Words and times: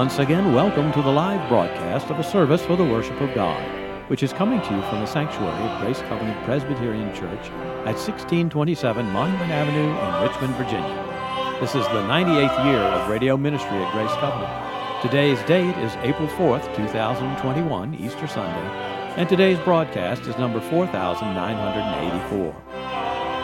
Once 0.00 0.16
again, 0.18 0.54
welcome 0.54 0.90
to 0.92 1.02
the 1.02 1.10
live 1.10 1.46
broadcast 1.46 2.08
of 2.08 2.18
a 2.18 2.24
service 2.24 2.64
for 2.64 2.74
the 2.74 2.82
worship 2.82 3.20
of 3.20 3.34
God, 3.34 3.62
which 4.08 4.22
is 4.22 4.32
coming 4.32 4.58
to 4.62 4.74
you 4.74 4.80
from 4.84 5.00
the 5.00 5.06
sanctuary 5.06 5.62
of 5.68 5.78
Grace 5.78 6.00
Covenant 6.08 6.42
Presbyterian 6.46 7.14
Church 7.14 7.50
at 7.84 8.00
1627 8.00 9.10
Monument 9.10 9.52
Avenue 9.52 9.90
in 9.90 10.22
Richmond, 10.26 10.54
Virginia. 10.54 11.58
This 11.60 11.74
is 11.74 11.86
the 11.88 12.00
98th 12.08 12.64
year 12.64 12.78
of 12.78 13.10
radio 13.10 13.36
ministry 13.36 13.76
at 13.76 13.92
Grace 13.92 14.10
Covenant. 14.12 15.02
Today's 15.02 15.42
date 15.42 15.76
is 15.84 15.94
April 15.96 16.28
4th, 16.28 16.74
2021, 16.76 17.94
Easter 17.96 18.26
Sunday, 18.26 18.70
and 19.18 19.28
today's 19.28 19.58
broadcast 19.58 20.22
is 20.22 20.38
number 20.38 20.62
4984. 20.62 22.56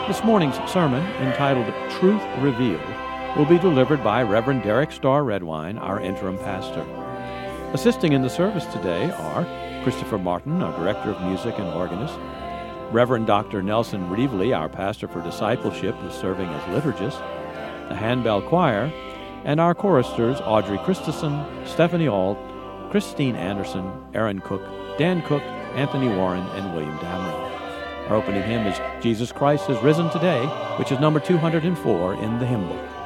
This 0.07 0.23
morning's 0.23 0.57
sermon, 0.67 1.05
entitled 1.21 1.71
Truth 1.99 2.23
Revealed, 2.39 2.81
will 3.35 3.45
be 3.45 3.59
delivered 3.59 4.03
by 4.03 4.23
Reverend 4.23 4.63
Derek 4.63 4.91
Starr 4.91 5.23
Redwine, 5.23 5.77
our 5.77 5.99
interim 5.99 6.37
pastor. 6.39 6.81
Assisting 7.73 8.13
in 8.13 8.21
the 8.21 8.29
service 8.29 8.65
today 8.65 9.11
are 9.11 9.83
Christopher 9.83 10.17
Martin, 10.17 10.61
our 10.61 10.75
director 10.79 11.11
of 11.11 11.21
music 11.21 11.59
and 11.59 11.67
organist, 11.73 12.15
Reverend 12.91 13.27
Dr. 13.27 13.61
Nelson 13.61 14.09
Reevely, 14.09 14.57
our 14.57 14.69
pastor 14.69 15.07
for 15.07 15.21
discipleship, 15.21 15.93
who's 15.95 16.13
serving 16.13 16.47
as 16.47 16.63
liturgist, 16.63 17.19
the 17.89 17.95
Handbell 17.95 18.41
Choir, 18.41 18.91
and 19.43 19.59
our 19.59 19.75
choristers 19.75 20.39
Audrey 20.41 20.77
Christensen, 20.79 21.45
Stephanie 21.65 22.07
Ault, 22.07 22.39
Christine 22.89 23.35
Anderson, 23.35 23.91
Aaron 24.13 24.39
Cook, 24.39 24.61
Dan 24.97 25.21
Cook, 25.21 25.43
Anthony 25.75 26.07
Warren, 26.07 26.47
and 26.55 26.73
William 26.73 26.97
Dameron. 26.99 28.09
Our 28.09 28.15
opening 28.15 28.43
hymn 28.43 28.65
is 28.65 28.79
Jesus 29.03 29.31
Christ 29.31 29.69
is 29.69 29.77
Risen 29.83 30.09
Today, 30.09 30.45
which 30.77 30.91
is 30.91 30.99
number 30.99 31.19
204 31.19 32.13
in 32.15 32.39
the 32.39 32.45
hymn 32.45 32.67
book. 32.67 32.96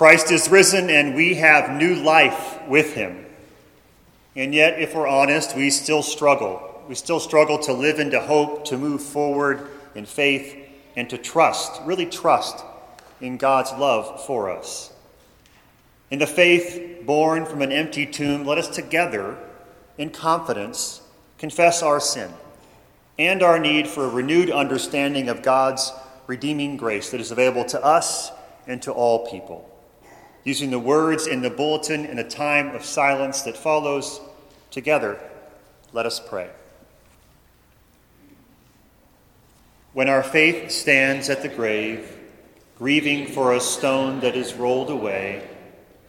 Christ 0.00 0.30
is 0.30 0.48
risen 0.48 0.88
and 0.88 1.14
we 1.14 1.34
have 1.34 1.76
new 1.76 1.94
life 1.94 2.66
with 2.66 2.94
him. 2.94 3.26
And 4.34 4.54
yet, 4.54 4.80
if 4.80 4.94
we're 4.94 5.06
honest, 5.06 5.54
we 5.54 5.68
still 5.68 6.02
struggle. 6.02 6.82
We 6.88 6.94
still 6.94 7.20
struggle 7.20 7.58
to 7.58 7.74
live 7.74 7.98
into 7.98 8.18
hope, 8.18 8.64
to 8.64 8.78
move 8.78 9.02
forward 9.02 9.68
in 9.94 10.06
faith, 10.06 10.56
and 10.96 11.10
to 11.10 11.18
trust, 11.18 11.82
really 11.84 12.06
trust 12.06 12.64
in 13.20 13.36
God's 13.36 13.72
love 13.72 14.24
for 14.24 14.48
us. 14.48 14.90
In 16.10 16.18
the 16.18 16.26
faith 16.26 17.04
born 17.04 17.44
from 17.44 17.60
an 17.60 17.70
empty 17.70 18.06
tomb, 18.06 18.46
let 18.46 18.56
us 18.56 18.74
together, 18.74 19.36
in 19.98 20.08
confidence, 20.08 21.02
confess 21.36 21.82
our 21.82 22.00
sin 22.00 22.32
and 23.18 23.42
our 23.42 23.58
need 23.58 23.86
for 23.86 24.06
a 24.06 24.08
renewed 24.08 24.50
understanding 24.50 25.28
of 25.28 25.42
God's 25.42 25.92
redeeming 26.26 26.78
grace 26.78 27.10
that 27.10 27.20
is 27.20 27.30
available 27.30 27.66
to 27.66 27.84
us 27.84 28.32
and 28.66 28.80
to 28.80 28.92
all 28.92 29.30
people 29.30 29.69
using 30.44 30.70
the 30.70 30.78
words 30.78 31.26
in 31.26 31.42
the 31.42 31.50
bulletin 31.50 32.04
in 32.04 32.18
a 32.18 32.28
time 32.28 32.74
of 32.74 32.84
silence 32.84 33.42
that 33.42 33.56
follows. 33.56 34.20
Together, 34.70 35.18
let 35.92 36.06
us 36.06 36.20
pray. 36.20 36.48
When 39.92 40.08
our 40.08 40.22
faith 40.22 40.70
stands 40.70 41.28
at 41.28 41.42
the 41.42 41.48
grave, 41.48 42.16
grieving 42.78 43.26
for 43.26 43.52
a 43.52 43.60
stone 43.60 44.20
that 44.20 44.36
is 44.36 44.54
rolled 44.54 44.90
away, 44.90 45.48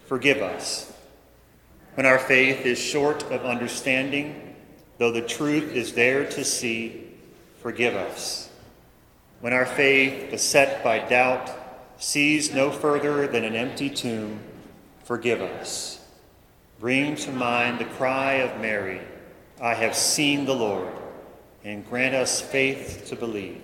forgive 0.05 0.41
us. 0.41 0.93
When 1.95 2.05
our 2.05 2.19
faith 2.19 2.65
is 2.65 2.79
short 2.79 3.23
of 3.31 3.43
understanding, 3.43 4.55
though 4.97 5.11
the 5.11 5.21
truth 5.21 5.73
is 5.75 5.93
there 5.93 6.29
to 6.29 6.45
see, 6.45 7.07
forgive 7.61 7.95
us. 7.95 8.49
When 9.41 9.51
our 9.51 9.65
faith, 9.65 10.29
beset 10.29 10.83
by 10.83 10.99
doubt, 10.99 11.49
sees 12.01 12.51
no 12.51 12.71
further 12.71 13.27
than 13.27 13.43
an 13.43 13.55
empty 13.55 13.87
tomb, 13.87 14.39
forgive 15.03 15.39
us. 15.39 16.03
Bring 16.79 17.15
to 17.17 17.31
mind 17.31 17.77
the 17.77 17.85
cry 17.85 18.33
of 18.33 18.59
Mary, 18.59 19.01
I 19.61 19.75
have 19.75 19.95
seen 19.95 20.45
the 20.45 20.55
Lord, 20.55 20.91
and 21.63 21.87
grant 21.87 22.15
us 22.15 22.41
faith 22.41 23.05
to 23.09 23.15
believe. 23.15 23.61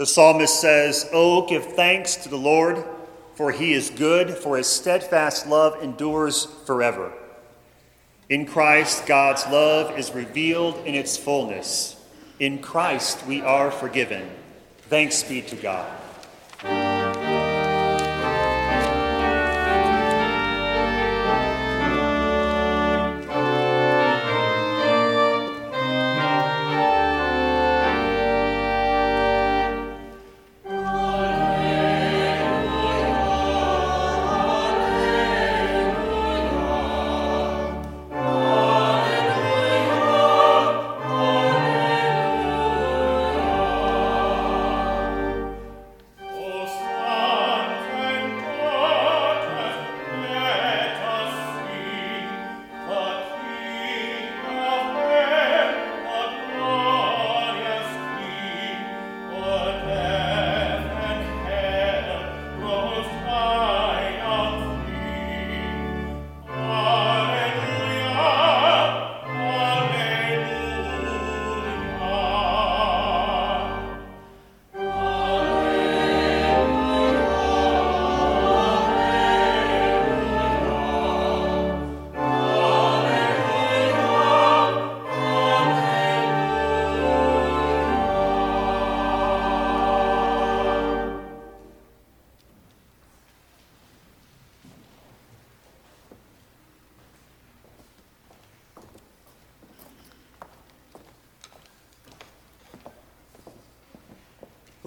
The 0.00 0.06
psalmist 0.06 0.62
says, 0.62 1.10
Oh, 1.12 1.46
give 1.46 1.74
thanks 1.74 2.16
to 2.16 2.30
the 2.30 2.38
Lord, 2.38 2.82
for 3.34 3.52
he 3.52 3.74
is 3.74 3.90
good, 3.90 4.30
for 4.30 4.56
his 4.56 4.66
steadfast 4.66 5.46
love 5.46 5.82
endures 5.82 6.46
forever. 6.64 7.12
In 8.30 8.46
Christ, 8.46 9.06
God's 9.06 9.46
love 9.48 9.98
is 9.98 10.14
revealed 10.14 10.86
in 10.86 10.94
its 10.94 11.18
fullness. 11.18 12.02
In 12.38 12.60
Christ, 12.60 13.26
we 13.26 13.42
are 13.42 13.70
forgiven. 13.70 14.26
Thanks 14.88 15.22
be 15.22 15.42
to 15.42 15.56
God. 15.56 15.99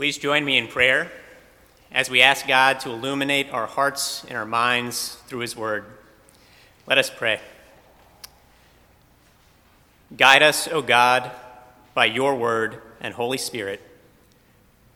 Please 0.04 0.18
join 0.18 0.44
me 0.44 0.58
in 0.58 0.68
prayer 0.68 1.10
as 1.90 2.10
we 2.10 2.22
ask 2.22 2.46
God 2.46 2.82
to 2.82 2.90
illuminate 2.90 3.50
our 3.52 3.68
hearts 3.68 4.26
and 4.26 4.38
our 4.38 4.44
minds 4.44 5.16
through 5.28 5.40
His 5.40 5.56
Word. 5.56 5.86
Let 6.86 6.98
us 6.98 7.10
pray. 7.10 7.40
Guide 10.18 10.44
us, 10.44 10.68
O 10.68 10.82
God, 10.82 11.32
by 11.94 12.04
your 12.04 12.36
Word 12.36 12.82
and 13.00 13.14
Holy 13.14 13.38
Spirit, 13.38 13.80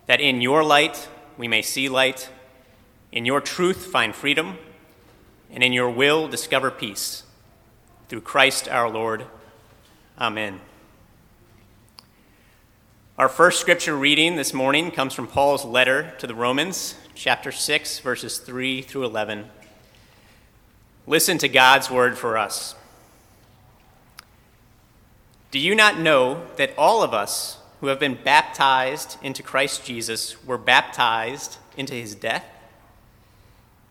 that 0.07 0.19
in 0.19 0.41
your 0.41 0.61
light 0.61 1.07
we 1.37 1.47
may 1.47 1.61
see 1.61 1.87
light, 1.87 2.29
in 3.13 3.23
your 3.23 3.39
truth 3.39 3.85
find 3.85 4.13
freedom, 4.13 4.57
and 5.49 5.63
in 5.63 5.71
your 5.71 5.89
will 5.89 6.27
discover 6.27 6.69
peace. 6.69 7.23
Through 8.09 8.21
Christ 8.27 8.67
our 8.67 8.89
Lord. 8.89 9.25
Amen. 10.19 10.59
Our 13.17 13.29
first 13.29 13.59
scripture 13.59 13.97
reading 13.97 14.36
this 14.36 14.53
morning 14.53 14.91
comes 14.91 15.15
from 15.15 15.25
Paul's 15.25 15.65
letter 15.65 16.13
to 16.19 16.27
the 16.27 16.36
Romans, 16.36 16.93
chapter 17.15 17.51
6, 17.51 17.97
verses 18.01 18.38
3 18.38 18.83
through 18.83 19.05
11. 19.05 19.50
Listen 21.07 21.39
to 21.39 21.50
God's 21.50 21.89
word 21.89 22.15
for 22.15 22.38
us. 22.38 22.75
Do 25.50 25.57
you 25.57 25.74
not 25.74 26.00
know 26.00 26.45
that 26.57 26.77
all 26.77 27.01
of 27.01 27.12
us 27.12 27.57
who 27.81 27.88
have 27.88 28.00
been 28.00 28.19
baptized 28.24 29.17
into 29.24 29.41
Christ 29.41 29.83
Jesus 29.83 30.45
were 30.45 30.59
baptized 30.59 31.57
into 31.75 31.95
his 31.95 32.13
death? 32.13 32.45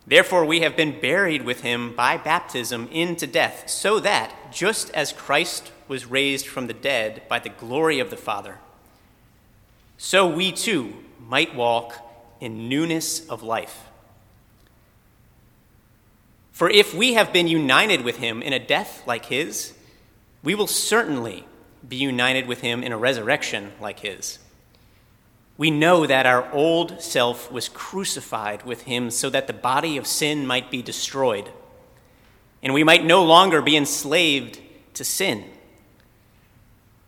Therefore, 0.06 0.45
we 0.45 0.61
have 0.61 0.76
been 0.76 1.00
buried 1.00 1.42
with 1.42 1.62
him 1.62 1.97
by 1.97 2.16
baptism 2.16 2.88
into 2.92 3.26
death, 3.26 3.68
so 3.68 3.99
that, 3.99 4.52
just 4.52 4.88
as 4.90 5.12
Christ 5.12 5.73
was 5.88 6.06
raised 6.06 6.47
from 6.47 6.68
the 6.68 6.73
dead 6.73 7.23
by 7.28 7.40
the 7.40 7.49
glory 7.49 7.99
of 7.99 8.11
the 8.11 8.16
Father, 8.16 8.59
so 9.99 10.26
we 10.26 10.53
too 10.53 10.95
might 11.21 11.55
walk 11.55 11.95
in 12.41 12.69
newness 12.69 13.26
of 13.29 13.43
life. 13.43 13.85
For 16.53 16.71
if 16.71 16.95
we 16.95 17.15
have 17.15 17.33
been 17.33 17.49
united 17.49 18.03
with 18.03 18.17
him 18.17 18.43
in 18.43 18.53
a 18.53 18.59
death 18.59 19.03
like 19.07 19.26
his, 19.26 19.75
we 20.43 20.55
will 20.55 20.67
certainly 20.67 21.45
be 21.87 21.97
united 21.97 22.47
with 22.47 22.61
him 22.61 22.83
in 22.83 22.93
a 22.93 22.99
resurrection 22.99 23.73
like 23.81 24.00
his. 24.00 24.38
We 25.59 25.71
know 25.71 26.07
that 26.07 26.26
our 26.26 26.50
old 26.53 27.00
self 27.00 27.50
was 27.50 27.69
crucified 27.69 28.65
with 28.65 28.83
him 28.83 29.11
so 29.11 29.31
that 29.31 29.47
the 29.47 29.53
body 29.53 29.97
of 29.97 30.07
sin 30.07 30.47
might 30.47 30.71
be 30.71 30.83
destroyed, 30.83 31.50
and 32.62 32.75
we 32.75 32.85
might 32.85 33.05
no 33.05 33.25
longer 33.25 33.62
be 33.62 33.76
enslaved 33.76 34.61
to 34.95 35.05
sin. 35.05 35.45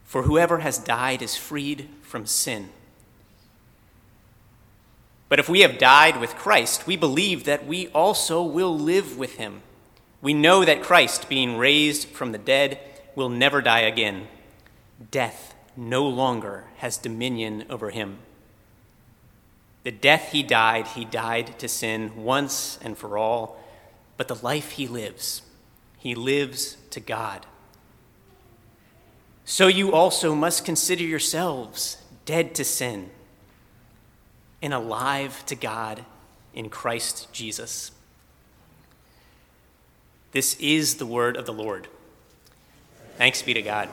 For 0.05 0.23
whoever 0.23 0.59
has 0.59 0.79
died 0.79 1.21
is 1.21 1.37
freed 1.37 1.89
from 2.03 2.27
sin. 2.27 2.71
But 5.29 5.39
if 5.39 5.49
we 5.49 5.61
have 5.61 5.79
died 5.79 6.21
with 6.21 6.37
Christ, 6.37 6.87
we 6.87 6.97
believe 6.97 7.45
that 7.45 7.67
we 7.67 7.89
also 7.89 8.43
will 8.43 8.77
live 8.79 9.19
with 9.19 9.37
him. 9.37 9.63
We 10.23 10.35
know 10.35 10.65
that 10.65 10.83
Christ, 10.83 11.29
being 11.29 11.59
raised 11.59 12.09
from 12.09 12.33
the 12.33 12.39
dead, 12.39 12.81
will 13.15 13.29
never 13.29 13.61
die 13.61 13.81
again. 13.81 14.29
Death 15.11 15.55
no 15.77 16.09
longer 16.09 16.65
has 16.79 16.97
dominion 16.97 17.65
over 17.69 17.91
him. 17.91 18.19
The 19.85 19.93
death 19.93 20.33
he 20.33 20.43
died, 20.43 20.89
he 20.89 21.05
died 21.05 21.59
to 21.59 21.69
sin 21.69 22.25
once 22.25 22.79
and 22.83 22.97
for 22.97 23.17
all, 23.17 23.63
but 24.17 24.29
the 24.29 24.35
life 24.35 24.73
he 24.73 24.89
lives, 24.89 25.43
he 25.99 26.15
lives 26.15 26.77
to 26.91 27.01
God. 27.01 27.47
So 29.45 29.67
you 29.67 29.93
also 29.93 30.35
must 30.35 30.65
consider 30.65 31.05
yourselves 31.05 32.03
dead 32.25 32.55
to 32.57 32.65
sin 32.65 33.11
and 34.61 34.75
alive 34.75 35.45
to 35.47 35.55
God 35.55 36.05
in 36.55 36.69
Christ 36.69 37.33
Jesus. 37.33 37.93
This 40.33 40.57
is 40.61 40.97
the 40.97 41.07
word 41.07 41.37
of 41.37 41.47
the 41.47 41.53
Lord. 41.53 41.89
Thanks 43.17 43.43
be 43.43 43.55
to 43.55 43.63
God. 43.63 43.89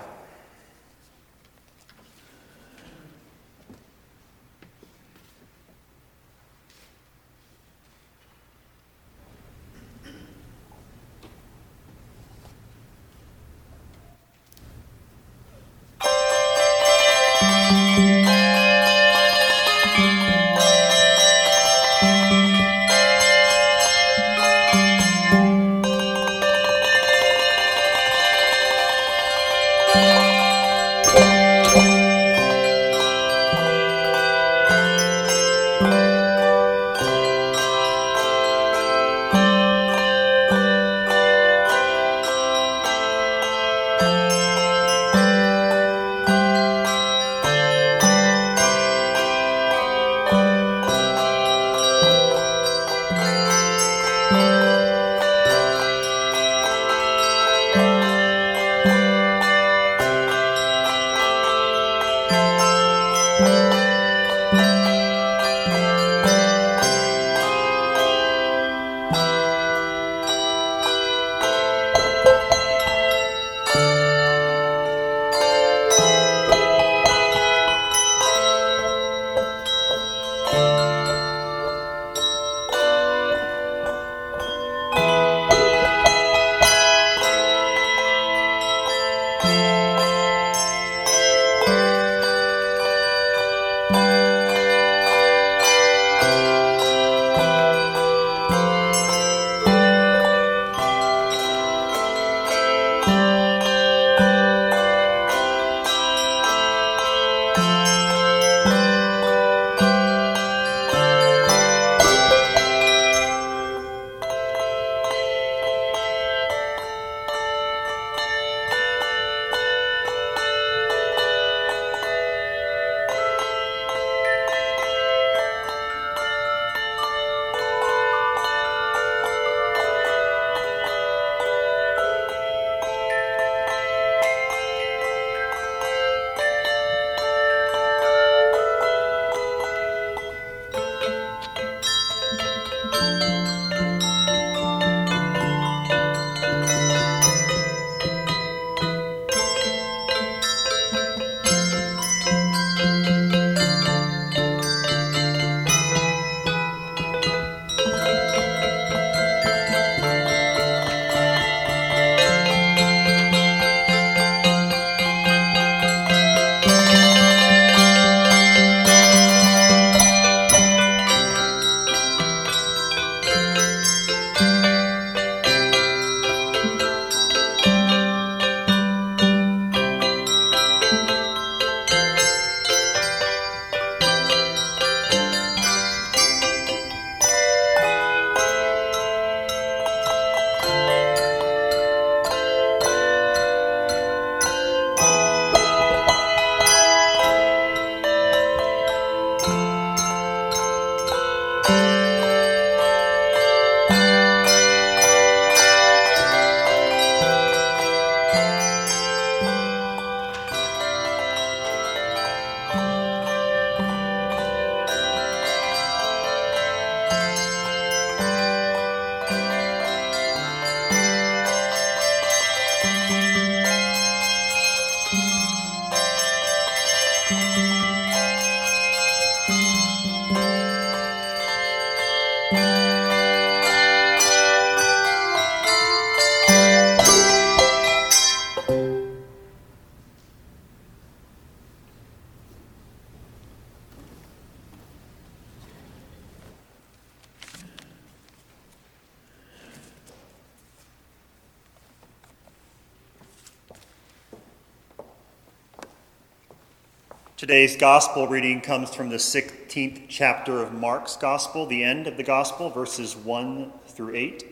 Today's 257.45 257.77
gospel 257.77 258.27
reading 258.27 258.59
comes 258.59 258.95
from 258.95 259.09
the 259.09 259.17
16th 259.17 260.05
chapter 260.09 260.63
of 260.63 260.73
Mark's 260.73 261.15
gospel, 261.15 261.67
the 261.67 261.83
end 261.83 262.07
of 262.07 262.17
the 262.17 262.23
gospel, 262.23 262.71
verses 262.71 263.15
1 263.15 263.71
through 263.85 264.15
8. 264.15 264.43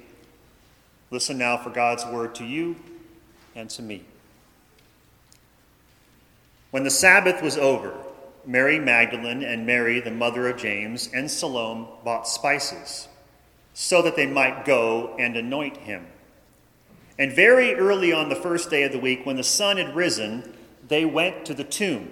Listen 1.09 1.39
now 1.39 1.57
for 1.57 1.71
God's 1.71 2.05
word 2.05 2.35
to 2.35 2.45
you 2.45 2.75
and 3.55 3.67
to 3.71 3.81
me. 3.81 4.03
When 6.69 6.83
the 6.83 6.91
Sabbath 6.91 7.41
was 7.41 7.57
over, 7.57 7.95
Mary 8.45 8.77
Magdalene 8.77 9.41
and 9.41 9.65
Mary, 9.65 9.99
the 9.99 10.11
mother 10.11 10.47
of 10.47 10.57
James, 10.57 11.09
and 11.15 11.31
Salome 11.31 11.87
bought 12.05 12.27
spices 12.27 13.07
so 13.73 14.03
that 14.03 14.15
they 14.15 14.27
might 14.27 14.65
go 14.65 15.15
and 15.17 15.35
anoint 15.35 15.77
him. 15.77 16.05
And 17.17 17.33
very 17.33 17.73
early 17.73 18.13
on 18.13 18.29
the 18.29 18.35
first 18.35 18.69
day 18.69 18.83
of 18.83 18.91
the 18.91 18.99
week, 18.99 19.25
when 19.25 19.37
the 19.37 19.43
sun 19.43 19.77
had 19.77 19.95
risen, 19.95 20.53
they 20.87 21.05
went 21.05 21.43
to 21.47 21.55
the 21.55 21.63
tomb. 21.63 22.11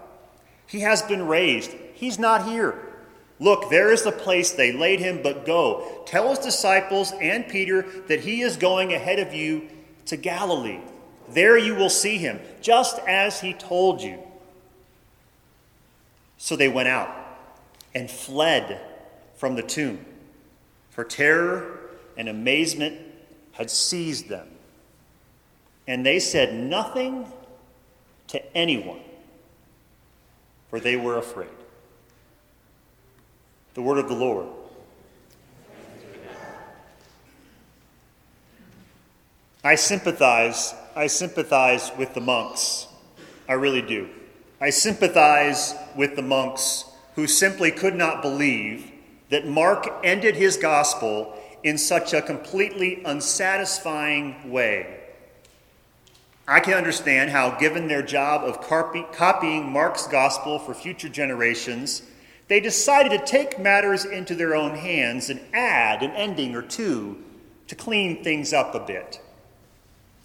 He 0.67 0.81
has 0.81 1.01
been 1.01 1.27
raised. 1.27 1.71
He's 1.93 2.17
not 2.17 2.47
here. 2.47 2.75
Look, 3.39 3.71
there 3.71 3.91
is 3.91 4.03
the 4.03 4.11
place 4.11 4.51
they 4.51 4.71
laid 4.71 4.99
him, 4.99 5.21
but 5.23 5.45
go. 5.45 6.03
Tell 6.05 6.29
his 6.29 6.39
disciples 6.39 7.11
and 7.19 7.47
Peter 7.47 7.81
that 8.07 8.21
he 8.21 8.41
is 8.41 8.55
going 8.55 8.93
ahead 8.93 9.17
of 9.19 9.33
you 9.33 9.67
to 10.05 10.15
Galilee. 10.15 10.79
There 11.29 11.57
you 11.57 11.73
will 11.73 11.89
see 11.89 12.17
him, 12.17 12.39
just 12.61 12.99
as 13.07 13.41
he 13.41 13.53
told 13.53 14.01
you. 14.01 14.19
So 16.37 16.55
they 16.55 16.67
went 16.67 16.87
out 16.87 17.09
and 17.95 18.09
fled 18.09 18.79
from 19.35 19.55
the 19.55 19.63
tomb, 19.63 20.05
for 20.91 21.03
terror 21.03 21.79
and 22.15 22.29
amazement 22.29 23.01
had 23.53 23.71
seized 23.71 24.29
them. 24.29 24.47
And 25.87 26.05
they 26.05 26.19
said 26.19 26.53
nothing 26.53 27.25
to 28.27 28.55
anyone 28.55 28.99
for 30.71 30.79
they 30.79 30.95
were 30.95 31.17
afraid. 31.17 31.49
The 33.75 33.81
word 33.81 33.99
of 33.99 34.07
the 34.07 34.15
Lord. 34.15 34.47
I 39.63 39.75
sympathize. 39.75 40.73
I 40.95 41.07
sympathize 41.07 41.91
with 41.97 42.13
the 42.13 42.21
monks. 42.21 42.87
I 43.47 43.53
really 43.53 43.81
do. 43.81 44.09
I 44.61 44.69
sympathize 44.69 45.75
with 45.95 46.15
the 46.15 46.21
monks 46.21 46.85
who 47.15 47.27
simply 47.27 47.71
could 47.71 47.95
not 47.95 48.21
believe 48.21 48.91
that 49.29 49.45
Mark 49.45 49.89
ended 50.03 50.35
his 50.35 50.55
gospel 50.55 51.37
in 51.63 51.77
such 51.77 52.13
a 52.13 52.21
completely 52.21 53.03
unsatisfying 53.03 54.49
way. 54.49 55.00
I 56.51 56.59
can 56.59 56.73
understand 56.73 57.29
how, 57.29 57.51
given 57.51 57.87
their 57.87 58.01
job 58.01 58.43
of 58.43 58.59
copying 58.59 59.71
Mark's 59.71 60.05
gospel 60.05 60.59
for 60.59 60.73
future 60.73 61.07
generations, 61.07 62.01
they 62.49 62.59
decided 62.59 63.17
to 63.17 63.25
take 63.25 63.57
matters 63.57 64.03
into 64.03 64.35
their 64.35 64.53
own 64.53 64.75
hands 64.75 65.29
and 65.29 65.39
add 65.53 66.03
an 66.03 66.11
ending 66.11 66.53
or 66.53 66.61
two 66.61 67.23
to 67.69 67.75
clean 67.75 68.21
things 68.21 68.51
up 68.51 68.75
a 68.75 68.81
bit. 68.81 69.21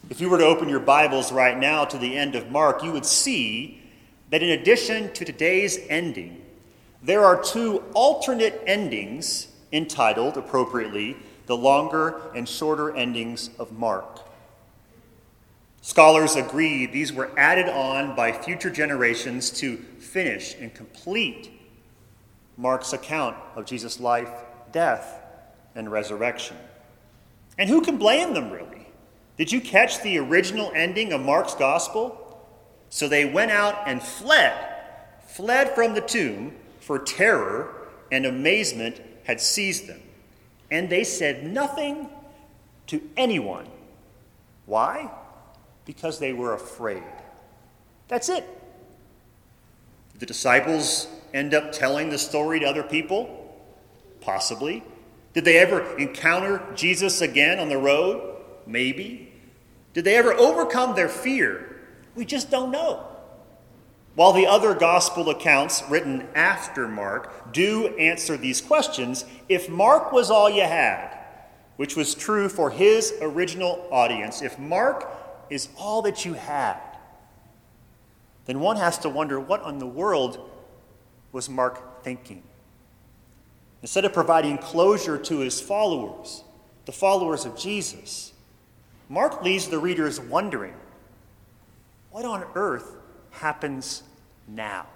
If 0.09 0.19
you 0.19 0.29
were 0.29 0.37
to 0.37 0.45
open 0.45 0.67
your 0.67 0.81
Bibles 0.81 1.31
right 1.31 1.57
now 1.57 1.85
to 1.85 1.97
the 1.97 2.17
end 2.17 2.35
of 2.35 2.51
Mark, 2.51 2.83
you 2.83 2.91
would 2.91 3.05
see 3.05 3.81
that 4.29 4.43
in 4.43 4.49
addition 4.49 5.13
to 5.13 5.23
today's 5.23 5.79
ending, 5.87 6.43
there 7.01 7.23
are 7.23 7.41
two 7.41 7.85
alternate 7.93 8.61
endings 8.67 9.47
entitled, 9.71 10.35
appropriately, 10.35 11.15
the 11.45 11.55
longer 11.55 12.19
and 12.35 12.49
shorter 12.49 12.93
endings 12.93 13.49
of 13.57 13.71
Mark. 13.71 14.26
Scholars 15.87 16.35
agree 16.35 16.85
these 16.85 17.13
were 17.13 17.31
added 17.39 17.69
on 17.69 18.13
by 18.13 18.33
future 18.33 18.69
generations 18.69 19.49
to 19.51 19.77
finish 19.77 20.53
and 20.59 20.73
complete 20.73 21.49
Mark's 22.57 22.91
account 22.91 23.37
of 23.55 23.65
Jesus' 23.65 23.97
life, 23.97 24.29
death, 24.73 25.21
and 25.75 25.89
resurrection. 25.89 26.57
And 27.57 27.69
who 27.69 27.79
can 27.79 27.95
blame 27.95 28.33
them, 28.33 28.51
really? 28.51 28.89
Did 29.37 29.49
you 29.49 29.61
catch 29.61 30.01
the 30.01 30.17
original 30.17 30.73
ending 30.75 31.13
of 31.13 31.21
Mark's 31.21 31.55
gospel? 31.55 32.45
So 32.89 33.07
they 33.07 33.23
went 33.23 33.51
out 33.51 33.87
and 33.87 34.03
fled, 34.03 34.57
fled 35.25 35.73
from 35.73 35.93
the 35.93 36.01
tomb, 36.01 36.53
for 36.81 36.99
terror 36.99 37.87
and 38.11 38.25
amazement 38.25 38.99
had 39.23 39.39
seized 39.39 39.87
them. 39.87 40.01
And 40.69 40.89
they 40.89 41.05
said 41.05 41.45
nothing 41.45 42.09
to 42.87 43.01
anyone. 43.15 43.69
Why? 44.65 45.11
Because 45.87 46.19
they 46.19 46.33
were 46.33 46.53
afraid. 46.53 47.01
That's 48.09 48.29
it. 48.29 48.45
Did 50.11 50.19
the 50.19 50.25
disciples 50.27 51.07
end 51.33 51.53
up 51.53 51.71
telling 51.71 52.09
the 52.09 52.17
story 52.17 52.59
to 52.59 52.65
other 52.65 52.83
people? 52.83 53.57
Possibly. 54.21 54.83
Did 55.33 55.45
they 55.45 55.57
ever 55.57 55.97
encounter 55.97 56.61
Jesus 56.75 57.21
again 57.21 57.57
on 57.57 57.69
the 57.69 57.77
road? 57.77 58.35
Maybe. 58.67 59.31
Did 59.93 60.03
they 60.03 60.17
ever 60.17 60.33
overcome 60.33 60.93
their 60.93 61.07
fear? 61.07 61.79
We 62.15 62.25
just 62.25 62.51
don't 62.51 62.69
know. 62.69 63.07
While 64.15 64.33
the 64.33 64.47
other 64.47 64.73
gospel 64.73 65.29
accounts 65.29 65.83
written 65.89 66.27
after 66.35 66.87
Mark 66.87 67.53
do 67.53 67.95
answer 67.97 68.35
these 68.35 68.59
questions, 68.59 69.23
if 69.47 69.69
Mark 69.69 70.11
was 70.11 70.29
all 70.31 70.49
you 70.49 70.63
had, 70.63 71.17
which 71.77 71.95
was 71.95 72.15
true 72.15 72.49
for 72.49 72.71
his 72.71 73.13
original 73.21 73.87
audience, 73.91 74.41
if 74.41 74.57
Mark 74.57 75.26
is 75.49 75.69
all 75.77 76.01
that 76.03 76.25
you 76.25 76.33
had, 76.33 76.77
then 78.45 78.59
one 78.59 78.77
has 78.77 78.97
to 78.99 79.09
wonder 79.09 79.39
what 79.39 79.65
in 79.65 79.79
the 79.79 79.87
world 79.87 80.49
was 81.31 81.49
Mark 81.49 82.03
thinking? 82.03 82.43
Instead 83.81 84.05
of 84.05 84.13
providing 84.13 84.57
closure 84.57 85.17
to 85.17 85.39
his 85.39 85.61
followers, 85.61 86.43
the 86.85 86.91
followers 86.91 87.45
of 87.45 87.57
Jesus, 87.57 88.31
Mark 89.09 89.41
leaves 89.43 89.67
the 89.67 89.79
readers 89.79 90.19
wondering 90.19 90.73
what 92.11 92.25
on 92.25 92.43
earth 92.55 92.95
happens 93.31 94.01
now? 94.47 94.87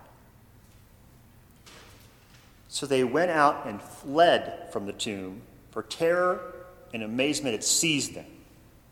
So 2.67 2.85
they 2.85 3.03
went 3.03 3.31
out 3.31 3.65
and 3.65 3.81
fled 3.81 4.69
from 4.71 4.85
the 4.85 4.93
tomb, 4.93 5.41
for 5.71 5.83
terror 5.83 6.53
and 6.93 7.03
amazement 7.03 7.53
had 7.53 7.63
seized 7.63 8.15
them. 8.15 8.25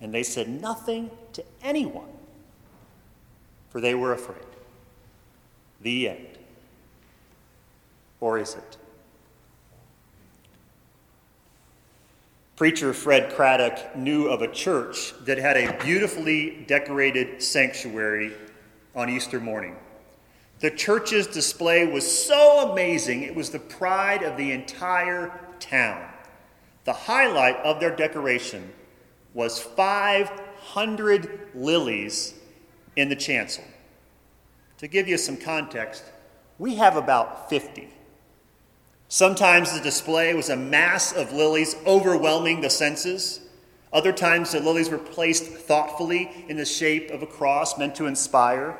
And 0.01 0.13
they 0.13 0.23
said 0.23 0.47
nothing 0.47 1.11
to 1.33 1.43
anyone, 1.61 2.09
for 3.69 3.81
they 3.81 3.95
were 3.95 4.13
afraid. 4.13 4.45
The 5.81 6.09
end. 6.09 6.37
Or 8.19 8.37
is 8.37 8.55
it? 8.55 8.77
Preacher 12.55 12.93
Fred 12.93 13.33
Craddock 13.33 13.95
knew 13.95 14.27
of 14.27 14.41
a 14.41 14.47
church 14.51 15.13
that 15.23 15.37
had 15.37 15.55
a 15.55 15.81
beautifully 15.81 16.65
decorated 16.67 17.41
sanctuary 17.41 18.33
on 18.93 19.09
Easter 19.09 19.39
morning. 19.39 19.77
The 20.59 20.71
church's 20.71 21.25
display 21.25 21.87
was 21.87 22.05
so 22.05 22.69
amazing, 22.69 23.23
it 23.23 23.33
was 23.33 23.49
the 23.49 23.59
pride 23.59 24.23
of 24.23 24.35
the 24.35 24.51
entire 24.51 25.31
town. 25.61 26.05
The 26.83 26.91
highlight 26.91 27.55
of 27.57 27.79
their 27.79 27.95
decoration 27.95 28.69
was 29.33 29.59
500 29.59 31.49
lilies 31.53 32.33
in 32.95 33.09
the 33.09 33.15
chancel. 33.15 33.63
To 34.79 34.87
give 34.87 35.07
you 35.07 35.17
some 35.17 35.37
context, 35.37 36.03
we 36.57 36.75
have 36.75 36.95
about 36.95 37.49
50. 37.49 37.89
Sometimes 39.07 39.73
the 39.73 39.81
display 39.81 40.33
was 40.33 40.49
a 40.49 40.55
mass 40.55 41.13
of 41.13 41.33
lilies 41.33 41.75
overwhelming 41.85 42.61
the 42.61 42.69
senses. 42.69 43.41
Other 43.91 44.11
times 44.11 44.51
the 44.51 44.59
lilies 44.59 44.89
were 44.89 44.99
placed 44.99 45.45
thoughtfully 45.45 46.45
in 46.47 46.57
the 46.57 46.65
shape 46.65 47.09
of 47.09 47.23
a 47.23 47.27
cross 47.27 47.77
meant 47.77 47.95
to 47.95 48.05
inspire. 48.05 48.77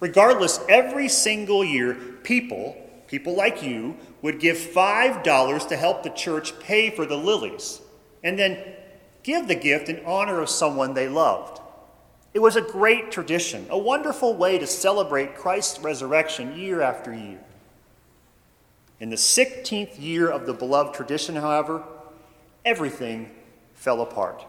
Regardless, 0.00 0.60
every 0.68 1.08
single 1.08 1.64
year, 1.64 1.94
people, 2.24 2.76
people 3.06 3.36
like 3.36 3.62
you, 3.62 3.96
would 4.20 4.40
give 4.40 4.56
$5 4.56 5.68
to 5.68 5.76
help 5.76 6.02
the 6.02 6.10
church 6.10 6.58
pay 6.58 6.90
for 6.90 7.06
the 7.06 7.16
lilies. 7.16 7.80
And 8.24 8.38
then 8.38 8.58
give 9.26 9.48
the 9.48 9.56
gift 9.56 9.88
in 9.88 10.02
honor 10.06 10.40
of 10.40 10.48
someone 10.48 10.94
they 10.94 11.08
loved. 11.08 11.60
It 12.32 12.38
was 12.38 12.54
a 12.54 12.60
great 12.60 13.10
tradition, 13.10 13.66
a 13.68 13.76
wonderful 13.76 14.34
way 14.34 14.56
to 14.56 14.66
celebrate 14.68 15.34
Christ's 15.34 15.80
resurrection 15.80 16.56
year 16.56 16.80
after 16.80 17.12
year. 17.12 17.40
In 19.00 19.10
the 19.10 19.16
16th 19.16 20.00
year 20.00 20.30
of 20.30 20.46
the 20.46 20.54
beloved 20.54 20.94
tradition, 20.94 21.34
however, 21.34 21.82
everything 22.64 23.30
fell 23.74 24.00
apart. 24.00 24.44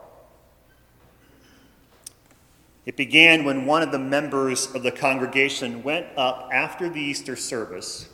It 2.85 2.95
began 2.95 3.45
when 3.45 3.65
one 3.65 3.81
of 3.81 3.91
the 3.91 3.99
members 3.99 4.73
of 4.75 4.83
the 4.83 4.91
congregation 4.91 5.81
went 5.81 6.05
up 6.15 6.49
after 6.53 6.87
the 6.87 7.01
Easter 7.01 7.35
service 7.35 8.09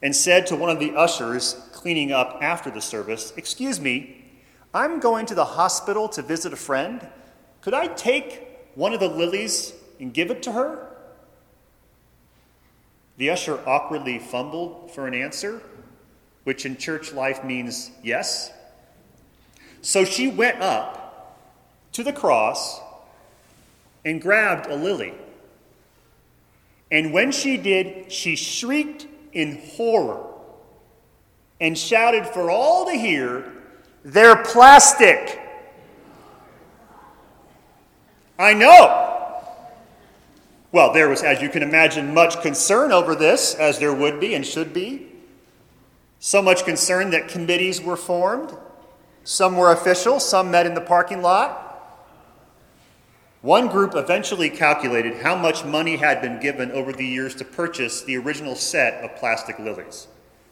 and 0.00 0.16
said 0.16 0.46
to 0.46 0.56
one 0.56 0.70
of 0.70 0.80
the 0.80 0.96
ushers 0.96 1.54
cleaning 1.72 2.12
up 2.12 2.38
after 2.40 2.70
the 2.70 2.80
service, 2.80 3.32
Excuse 3.36 3.78
me, 3.78 4.21
I'm 4.74 5.00
going 5.00 5.26
to 5.26 5.34
the 5.34 5.44
hospital 5.44 6.08
to 6.10 6.22
visit 6.22 6.52
a 6.52 6.56
friend. 6.56 7.06
Could 7.60 7.74
I 7.74 7.88
take 7.88 8.48
one 8.74 8.94
of 8.94 9.00
the 9.00 9.08
lilies 9.08 9.74
and 10.00 10.14
give 10.14 10.30
it 10.30 10.42
to 10.44 10.52
her? 10.52 10.88
The 13.18 13.30
usher 13.30 13.60
awkwardly 13.66 14.18
fumbled 14.18 14.90
for 14.92 15.06
an 15.06 15.14
answer, 15.14 15.62
which 16.44 16.64
in 16.64 16.78
church 16.78 17.12
life 17.12 17.44
means 17.44 17.90
yes. 18.02 18.50
So 19.82 20.04
she 20.04 20.28
went 20.28 20.62
up 20.62 21.38
to 21.92 22.02
the 22.02 22.12
cross 22.12 22.80
and 24.04 24.22
grabbed 24.22 24.66
a 24.68 24.74
lily. 24.74 25.12
And 26.90 27.12
when 27.12 27.30
she 27.30 27.58
did, 27.58 28.10
she 28.10 28.36
shrieked 28.36 29.06
in 29.32 29.60
horror 29.76 30.26
and 31.60 31.76
shouted 31.76 32.26
for 32.26 32.50
all 32.50 32.86
to 32.86 32.92
hear 32.92 33.61
they're 34.04 34.36
plastic. 34.36 35.40
I 38.38 38.54
know. 38.54 39.10
Well, 40.72 40.92
there 40.92 41.08
was, 41.08 41.22
as 41.22 41.42
you 41.42 41.50
can 41.50 41.62
imagine, 41.62 42.14
much 42.14 42.40
concern 42.40 42.92
over 42.92 43.14
this, 43.14 43.54
as 43.54 43.78
there 43.78 43.92
would 43.92 44.18
be 44.18 44.34
and 44.34 44.44
should 44.44 44.72
be. 44.72 45.08
So 46.18 46.40
much 46.40 46.64
concern 46.64 47.10
that 47.10 47.28
committees 47.28 47.80
were 47.80 47.96
formed. 47.96 48.56
Some 49.24 49.56
were 49.56 49.70
official, 49.70 50.18
some 50.18 50.50
met 50.50 50.66
in 50.66 50.74
the 50.74 50.80
parking 50.80 51.20
lot. 51.20 51.68
One 53.42 53.66
group 53.66 53.94
eventually 53.94 54.48
calculated 54.48 55.22
how 55.22 55.36
much 55.36 55.64
money 55.64 55.96
had 55.96 56.22
been 56.22 56.40
given 56.40 56.70
over 56.70 56.92
the 56.92 57.04
years 57.04 57.34
to 57.36 57.44
purchase 57.44 58.02
the 58.02 58.16
original 58.16 58.54
set 58.54 59.04
of 59.04 59.16
plastic 59.16 59.58
lilies. 59.58 60.06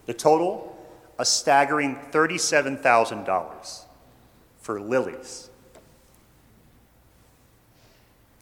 The 0.05 0.13
total 0.13 0.70
a 1.21 1.25
staggering 1.25 1.95
$37,000 2.11 3.85
for 4.57 4.81
lilies. 4.81 5.51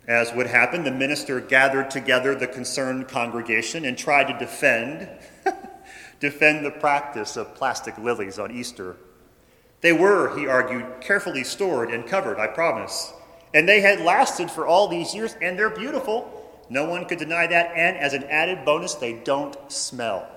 As 0.08 0.34
would 0.34 0.48
happen, 0.48 0.86
the 0.86 0.92
minister 0.92 1.42
gathered 1.42 1.92
together 1.92 2.34
the 2.34 2.48
concerned 2.48 3.10
congregation 3.10 3.84
and 3.84 3.98
tried 3.98 4.32
to 4.32 4.40
defend 4.40 5.10
defend 6.22 6.66
the 6.66 6.72
practice 6.72 7.36
of 7.36 7.54
plastic 7.54 7.98
lilies 7.98 8.40
on 8.40 8.50
Easter. 8.50 8.96
They 9.82 9.92
were, 9.92 10.38
he 10.38 10.48
argued, 10.48 11.02
carefully 11.02 11.44
stored 11.44 11.92
and 11.92 12.08
covered, 12.08 12.40
I 12.40 12.48
promise. 12.48 13.12
And 13.54 13.68
they 13.68 13.82
had 13.82 14.00
lasted 14.00 14.50
for 14.50 14.66
all 14.66 14.88
these 14.88 15.14
years, 15.14 15.36
and 15.42 15.60
they're 15.60 15.70
beautiful. 15.70 16.64
No 16.70 16.86
one 16.86 17.04
could 17.04 17.20
deny 17.20 17.46
that. 17.48 17.74
And 17.76 17.98
as 17.98 18.14
an 18.14 18.24
added 18.24 18.64
bonus, 18.64 18.96
they 18.96 19.14
don't 19.14 19.58
smell. 19.70 20.30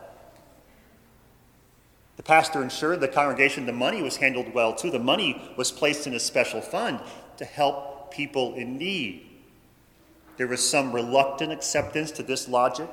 The 2.23 2.29
pastor 2.29 2.63
ensured 2.63 3.01
the 3.01 3.09
congregation 3.09 3.67
the 3.67 3.73
money 3.73 4.01
was 4.01 4.19
handled 4.19 4.55
well 4.55 4.73
too. 4.73 4.93
The 4.93 5.01
money 5.01 5.53
was 5.57 5.73
placed 5.73 6.07
in 6.07 6.15
a 6.15 6.21
special 6.21 6.61
fund 6.61 7.01
to 7.37 7.45
help 7.45 8.13
people 8.13 8.55
in 8.55 8.79
need. 8.79 9.29
There 10.37 10.47
was 10.47 10.65
some 10.65 10.93
reluctant 10.93 11.51
acceptance 11.51 12.13
to 12.13 12.23
this 12.23 12.47
logic, 12.47 12.89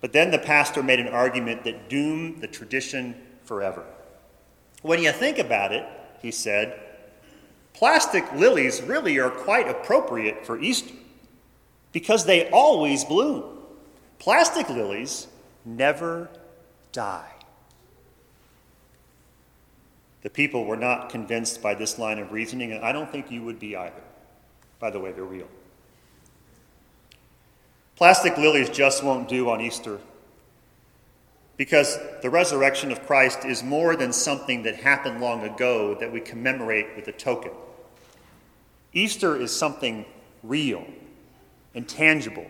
but 0.00 0.12
then 0.12 0.30
the 0.30 0.38
pastor 0.38 0.80
made 0.80 1.00
an 1.00 1.08
argument 1.08 1.64
that 1.64 1.88
doomed 1.88 2.40
the 2.40 2.46
tradition 2.46 3.16
forever. 3.42 3.84
When 4.82 5.02
you 5.02 5.10
think 5.10 5.40
about 5.40 5.72
it, 5.72 5.84
he 6.22 6.30
said, 6.30 6.78
plastic 7.74 8.32
lilies 8.32 8.80
really 8.80 9.18
are 9.18 9.30
quite 9.30 9.66
appropriate 9.66 10.46
for 10.46 10.56
Easter 10.60 10.94
because 11.90 12.26
they 12.26 12.48
always 12.50 13.04
bloom. 13.04 13.58
Plastic 14.20 14.70
lilies 14.70 15.26
never 15.64 16.30
die. 16.92 17.29
The 20.22 20.30
people 20.30 20.64
were 20.64 20.76
not 20.76 21.08
convinced 21.08 21.62
by 21.62 21.74
this 21.74 21.98
line 21.98 22.18
of 22.18 22.32
reasoning, 22.32 22.72
and 22.72 22.84
I 22.84 22.92
don't 22.92 23.10
think 23.10 23.30
you 23.30 23.42
would 23.42 23.58
be 23.58 23.76
either. 23.76 24.02
By 24.78 24.90
the 24.90 25.00
way, 25.00 25.12
they're 25.12 25.24
real. 25.24 25.48
Plastic 27.96 28.36
lilies 28.36 28.70
just 28.70 29.02
won't 29.04 29.28
do 29.28 29.50
on 29.50 29.60
Easter 29.60 29.98
because 31.58 31.98
the 32.22 32.30
resurrection 32.30 32.90
of 32.90 33.06
Christ 33.06 33.44
is 33.44 33.62
more 33.62 33.94
than 33.94 34.14
something 34.14 34.62
that 34.62 34.76
happened 34.76 35.20
long 35.20 35.42
ago 35.42 35.94
that 35.96 36.10
we 36.10 36.18
commemorate 36.18 36.96
with 36.96 37.06
a 37.08 37.12
token. 37.12 37.52
Easter 38.94 39.36
is 39.36 39.54
something 39.54 40.06
real 40.42 40.86
and 41.74 41.86
tangible, 41.86 42.46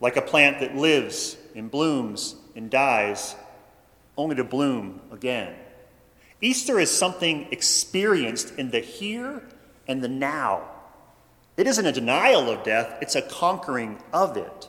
like 0.00 0.16
a 0.16 0.22
plant 0.22 0.60
that 0.60 0.74
lives 0.74 1.36
and 1.54 1.70
blooms 1.70 2.36
and 2.56 2.70
dies, 2.70 3.36
only 4.16 4.34
to 4.36 4.44
bloom 4.44 5.02
again. 5.12 5.54
Easter 6.40 6.78
is 6.78 6.90
something 6.90 7.46
experienced 7.50 8.54
in 8.58 8.70
the 8.70 8.80
here 8.80 9.42
and 9.86 10.02
the 10.02 10.08
now. 10.08 10.62
It 11.56 11.66
isn't 11.66 11.84
a 11.84 11.92
denial 11.92 12.48
of 12.48 12.62
death, 12.62 12.96
it's 13.02 13.14
a 13.14 13.22
conquering 13.22 13.98
of 14.12 14.36
it. 14.36 14.68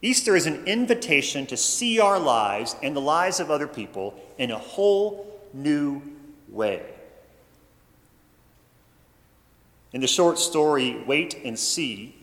Easter 0.00 0.34
is 0.34 0.46
an 0.46 0.64
invitation 0.66 1.46
to 1.46 1.56
see 1.56 2.00
our 2.00 2.18
lives 2.18 2.74
and 2.82 2.96
the 2.96 3.00
lives 3.00 3.38
of 3.38 3.50
other 3.50 3.68
people 3.68 4.20
in 4.36 4.50
a 4.50 4.58
whole 4.58 5.40
new 5.52 6.02
way. 6.48 6.82
In 9.92 10.00
the 10.00 10.08
short 10.08 10.38
story, 10.38 11.04
Wait 11.06 11.34
and 11.44 11.56
See, 11.56 12.16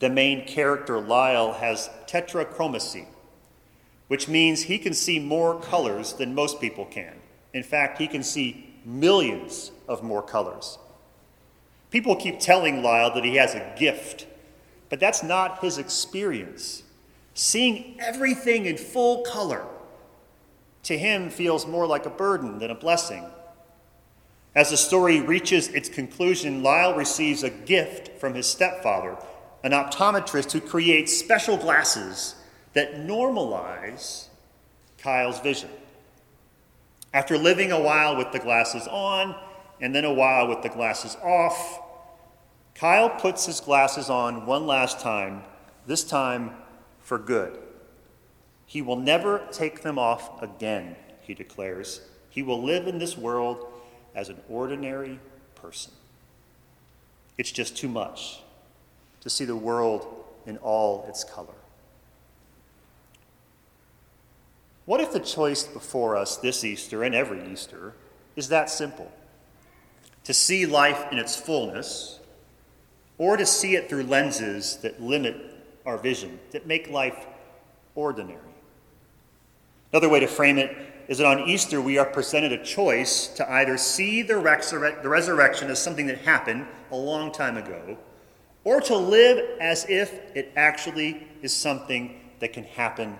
the 0.00 0.10
main 0.10 0.46
character, 0.46 1.00
Lyle, 1.00 1.52
has 1.52 1.88
tetrachromacy, 2.08 3.06
which 4.08 4.26
means 4.26 4.62
he 4.62 4.78
can 4.78 4.94
see 4.94 5.20
more 5.20 5.60
colors 5.60 6.14
than 6.14 6.34
most 6.34 6.60
people 6.60 6.86
can. 6.86 7.14
In 7.56 7.62
fact, 7.62 7.96
he 7.96 8.06
can 8.06 8.22
see 8.22 8.68
millions 8.84 9.70
of 9.88 10.02
more 10.02 10.20
colors. 10.20 10.76
People 11.90 12.14
keep 12.14 12.38
telling 12.38 12.82
Lyle 12.82 13.14
that 13.14 13.24
he 13.24 13.36
has 13.36 13.54
a 13.54 13.74
gift, 13.78 14.26
but 14.90 15.00
that's 15.00 15.22
not 15.22 15.60
his 15.60 15.78
experience. 15.78 16.82
Seeing 17.32 17.98
everything 17.98 18.66
in 18.66 18.76
full 18.76 19.22
color 19.22 19.64
to 20.82 20.98
him 20.98 21.30
feels 21.30 21.66
more 21.66 21.86
like 21.86 22.04
a 22.04 22.10
burden 22.10 22.58
than 22.58 22.70
a 22.70 22.74
blessing. 22.74 23.24
As 24.54 24.68
the 24.68 24.76
story 24.76 25.22
reaches 25.22 25.68
its 25.68 25.88
conclusion, 25.88 26.62
Lyle 26.62 26.94
receives 26.94 27.42
a 27.42 27.48
gift 27.48 28.20
from 28.20 28.34
his 28.34 28.46
stepfather, 28.46 29.16
an 29.64 29.72
optometrist 29.72 30.52
who 30.52 30.60
creates 30.60 31.16
special 31.16 31.56
glasses 31.56 32.34
that 32.74 32.96
normalize 32.96 34.26
Kyle's 34.98 35.40
vision. 35.40 35.70
After 37.16 37.38
living 37.38 37.72
a 37.72 37.80
while 37.80 38.14
with 38.14 38.32
the 38.32 38.38
glasses 38.38 38.86
on 38.86 39.34
and 39.80 39.94
then 39.94 40.04
a 40.04 40.12
while 40.12 40.48
with 40.48 40.60
the 40.60 40.68
glasses 40.68 41.16
off, 41.22 41.80
Kyle 42.74 43.08
puts 43.08 43.46
his 43.46 43.58
glasses 43.58 44.10
on 44.10 44.44
one 44.44 44.66
last 44.66 45.00
time, 45.00 45.42
this 45.86 46.04
time 46.04 46.50
for 47.00 47.18
good. 47.18 47.58
He 48.66 48.82
will 48.82 48.96
never 48.96 49.40
take 49.50 49.80
them 49.80 49.98
off 49.98 50.42
again, 50.42 50.94
he 51.22 51.32
declares. 51.32 52.02
He 52.28 52.42
will 52.42 52.62
live 52.62 52.86
in 52.86 52.98
this 52.98 53.16
world 53.16 53.64
as 54.14 54.28
an 54.28 54.42
ordinary 54.50 55.18
person. 55.54 55.94
It's 57.38 57.50
just 57.50 57.78
too 57.78 57.88
much 57.88 58.42
to 59.22 59.30
see 59.30 59.46
the 59.46 59.56
world 59.56 60.22
in 60.44 60.58
all 60.58 61.06
its 61.08 61.24
color. 61.24 61.55
What 64.86 65.00
if 65.00 65.12
the 65.12 65.20
choice 65.20 65.64
before 65.64 66.16
us 66.16 66.36
this 66.36 66.64
Easter 66.64 67.02
and 67.02 67.14
every 67.14 67.52
Easter 67.52 67.92
is 68.36 68.48
that 68.48 68.70
simple? 68.70 69.10
To 70.24 70.32
see 70.32 70.64
life 70.64 71.06
in 71.10 71.18
its 71.18 71.36
fullness, 71.36 72.20
or 73.18 73.36
to 73.36 73.44
see 73.44 73.74
it 73.74 73.88
through 73.88 74.04
lenses 74.04 74.76
that 74.78 75.02
limit 75.02 75.36
our 75.84 75.98
vision, 75.98 76.38
that 76.52 76.66
make 76.66 76.88
life 76.88 77.26
ordinary. 77.96 78.40
Another 79.92 80.08
way 80.08 80.20
to 80.20 80.26
frame 80.26 80.58
it 80.58 80.76
is 81.08 81.18
that 81.18 81.26
on 81.26 81.48
Easter 81.48 81.80
we 81.80 81.98
are 81.98 82.06
presented 82.06 82.52
a 82.52 82.62
choice 82.62 83.28
to 83.28 83.50
either 83.50 83.76
see 83.76 84.22
the, 84.22 84.34
the 85.02 85.08
resurrection 85.08 85.68
as 85.68 85.82
something 85.82 86.06
that 86.06 86.18
happened 86.18 86.66
a 86.92 86.96
long 86.96 87.32
time 87.32 87.56
ago, 87.56 87.96
or 88.62 88.80
to 88.82 88.96
live 88.96 89.58
as 89.60 89.84
if 89.88 90.12
it 90.36 90.52
actually 90.54 91.26
is 91.42 91.52
something 91.52 92.20
that 92.38 92.52
can 92.52 92.64
happen 92.64 93.18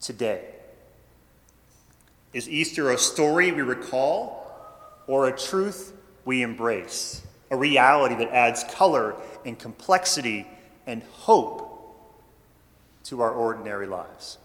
today. 0.00 0.56
Is 2.32 2.48
Easter 2.48 2.90
a 2.90 2.98
story 2.98 3.52
we 3.52 3.62
recall, 3.62 4.52
or 5.06 5.28
a 5.28 5.36
truth 5.36 5.94
we 6.24 6.42
embrace? 6.42 7.22
A 7.50 7.56
reality 7.56 8.14
that 8.16 8.28
adds 8.30 8.64
color 8.64 9.14
and 9.46 9.58
complexity 9.58 10.46
and 10.86 11.02
hope 11.04 11.64
to 13.04 13.22
our 13.22 13.30
ordinary 13.30 13.86
lives. 13.86 14.36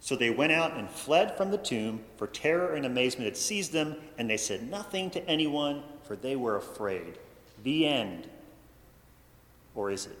So 0.00 0.14
they 0.14 0.30
went 0.30 0.52
out 0.52 0.74
and 0.74 0.88
fled 0.88 1.36
from 1.36 1.50
the 1.50 1.58
tomb, 1.58 2.00
for 2.16 2.28
terror 2.28 2.74
and 2.74 2.86
amazement 2.86 3.26
had 3.26 3.36
seized 3.36 3.72
them, 3.72 3.96
and 4.16 4.30
they 4.30 4.36
said 4.36 4.70
nothing 4.70 5.10
to 5.10 5.28
anyone, 5.28 5.82
for 6.04 6.14
they 6.14 6.36
were 6.36 6.56
afraid. 6.56 7.18
The 7.64 7.86
end. 7.86 8.28
Or 9.74 9.90
is 9.90 10.06
it? 10.06 10.18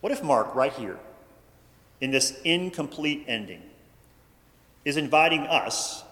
What 0.00 0.12
if 0.12 0.22
Mark, 0.22 0.54
right 0.54 0.72
here, 0.72 0.98
in 2.02 2.10
this 2.10 2.38
incomplete 2.42 3.24
ending, 3.28 3.62
is 4.84 4.96
inviting 4.96 5.42
us, 5.42 6.02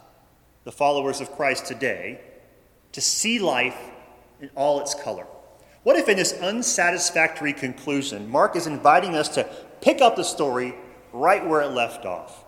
the 0.62 0.70
followers 0.70 1.20
of 1.20 1.33
Christ 1.33 1.66
today, 1.66 2.20
to 2.92 3.00
see 3.00 3.40
life 3.40 3.76
in 4.40 4.48
all 4.55 4.81
its 4.81 4.94
color? 4.94 5.26
What 5.83 5.96
if, 5.96 6.09
in 6.09 6.16
this 6.16 6.33
unsatisfactory 6.40 7.53
conclusion, 7.53 8.31
Mark 8.31 8.55
is 8.55 8.68
inviting 8.68 9.16
us 9.16 9.29
to 9.31 9.50
pick 9.81 10.00
up 10.00 10.14
the 10.14 10.22
story 10.22 10.76
right 11.12 11.44
where 11.44 11.62
it 11.62 11.72
left 11.72 12.07
off? 12.07 12.44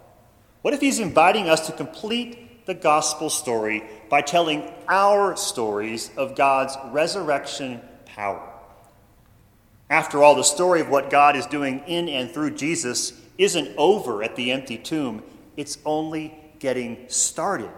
What 0.62 0.72
if 0.72 0.80
he's 0.80 1.00
inviting 1.00 1.48
us 1.48 1.66
to 1.66 1.72
complete 1.72 2.64
the 2.64 2.74
gospel 2.74 3.28
story 3.28 3.82
by 4.08 4.22
telling 4.22 4.72
our 4.86 5.36
stories 5.36 6.12
of 6.16 6.36
God's 6.36 6.76
resurrection 6.92 7.80
power? 8.04 8.48
After 9.90 10.22
all, 10.22 10.36
the 10.36 10.44
story 10.44 10.80
of 10.80 10.88
what 10.88 11.10
God 11.10 11.34
is 11.34 11.46
doing 11.46 11.82
in 11.88 12.08
and 12.08 12.30
through 12.30 12.52
Jesus 12.52 13.14
isn't 13.42 13.74
over 13.76 14.22
at 14.22 14.36
the 14.36 14.52
empty 14.52 14.78
tomb, 14.78 15.22
it's 15.56 15.78
only 15.84 16.38
getting 16.58 17.04
started. 17.08 17.70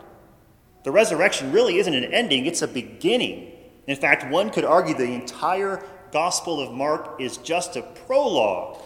The 0.84 0.92
resurrection 0.92 1.52
really 1.52 1.78
isn't 1.78 1.94
an 1.94 2.12
ending, 2.12 2.46
it's 2.46 2.62
a 2.62 2.68
beginning. 2.68 3.50
In 3.86 3.96
fact, 3.96 4.30
one 4.30 4.50
could 4.50 4.64
argue 4.64 4.94
the 4.94 5.04
entire 5.04 5.82
Gospel 6.12 6.60
of 6.60 6.72
Mark 6.72 7.20
is 7.20 7.38
just 7.38 7.76
a 7.76 7.82
prologue 7.82 8.80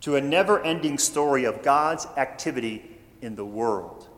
to 0.00 0.16
a 0.16 0.20
never 0.20 0.62
ending 0.62 0.98
story 0.98 1.44
of 1.44 1.62
God's 1.62 2.06
activity 2.16 2.96
in 3.20 3.36
the 3.36 3.44
world. 3.44 4.08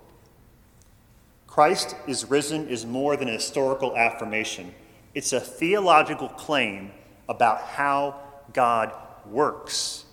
Christ 1.47 1.97
is 2.07 2.31
risen 2.31 2.69
is 2.69 2.87
more 2.87 3.17
than 3.17 3.29
a 3.29 3.33
historical 3.33 3.97
affirmation, 3.97 4.73
it's 5.15 5.33
a 5.33 5.41
theological 5.41 6.29
claim 6.29 6.93
about 7.29 7.61
how 7.63 8.21
God 8.53 8.93
works. 9.27 10.05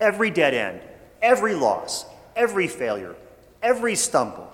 Every 0.00 0.30
dead 0.30 0.54
end, 0.54 0.80
every 1.22 1.54
loss, 1.54 2.04
every 2.34 2.68
failure, 2.68 3.16
every 3.62 3.94
stumble, 3.94 4.52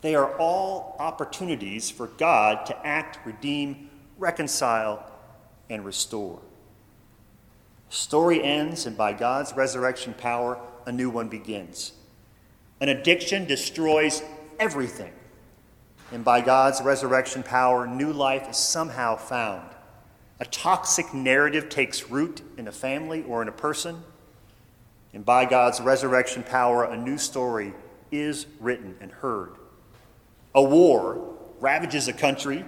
they 0.00 0.14
are 0.14 0.36
all 0.38 0.96
opportunities 0.98 1.90
for 1.90 2.06
God 2.06 2.66
to 2.66 2.86
act, 2.86 3.18
redeem, 3.26 3.90
reconcile, 4.16 5.10
and 5.68 5.84
restore. 5.84 6.40
Story 7.88 8.42
ends, 8.42 8.86
and 8.86 8.96
by 8.96 9.12
God's 9.12 9.54
resurrection 9.54 10.14
power, 10.14 10.60
a 10.86 10.92
new 10.92 11.10
one 11.10 11.28
begins. 11.28 11.92
An 12.80 12.88
addiction 12.90 13.46
destroys 13.46 14.22
everything, 14.60 15.12
and 16.12 16.24
by 16.24 16.40
God's 16.42 16.80
resurrection 16.82 17.42
power, 17.42 17.86
new 17.86 18.12
life 18.12 18.48
is 18.48 18.56
somehow 18.56 19.16
found. 19.16 19.68
A 20.38 20.44
toxic 20.44 21.12
narrative 21.12 21.68
takes 21.68 22.08
root 22.10 22.42
in 22.56 22.68
a 22.68 22.72
family 22.72 23.24
or 23.24 23.42
in 23.42 23.48
a 23.48 23.52
person, 23.52 24.04
and 25.18 25.24
by 25.24 25.46
God's 25.46 25.80
resurrection 25.80 26.44
power, 26.44 26.84
a 26.84 26.96
new 26.96 27.18
story 27.18 27.74
is 28.12 28.46
written 28.60 28.94
and 29.00 29.10
heard. 29.10 29.50
A 30.54 30.62
war 30.62 31.34
ravages 31.58 32.06
a 32.06 32.12
country, 32.12 32.64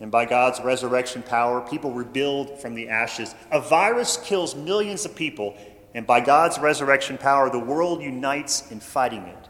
and 0.00 0.10
by 0.10 0.24
God's 0.24 0.58
resurrection 0.58 1.22
power, 1.22 1.60
people 1.60 1.92
rebuild 1.92 2.60
from 2.60 2.74
the 2.74 2.88
ashes. 2.88 3.36
A 3.52 3.60
virus 3.60 4.16
kills 4.16 4.56
millions 4.56 5.04
of 5.04 5.14
people, 5.14 5.56
and 5.94 6.04
by 6.04 6.20
God's 6.20 6.58
resurrection 6.58 7.18
power, 7.18 7.50
the 7.50 7.60
world 7.60 8.02
unites 8.02 8.68
in 8.72 8.80
fighting 8.80 9.22
it. 9.22 9.48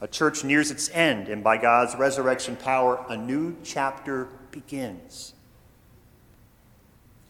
A 0.00 0.08
church 0.08 0.42
nears 0.42 0.72
its 0.72 0.90
end, 0.90 1.28
and 1.28 1.44
by 1.44 1.56
God's 1.56 1.94
resurrection 1.94 2.56
power, 2.56 3.06
a 3.08 3.16
new 3.16 3.54
chapter 3.62 4.24
begins. 4.50 5.31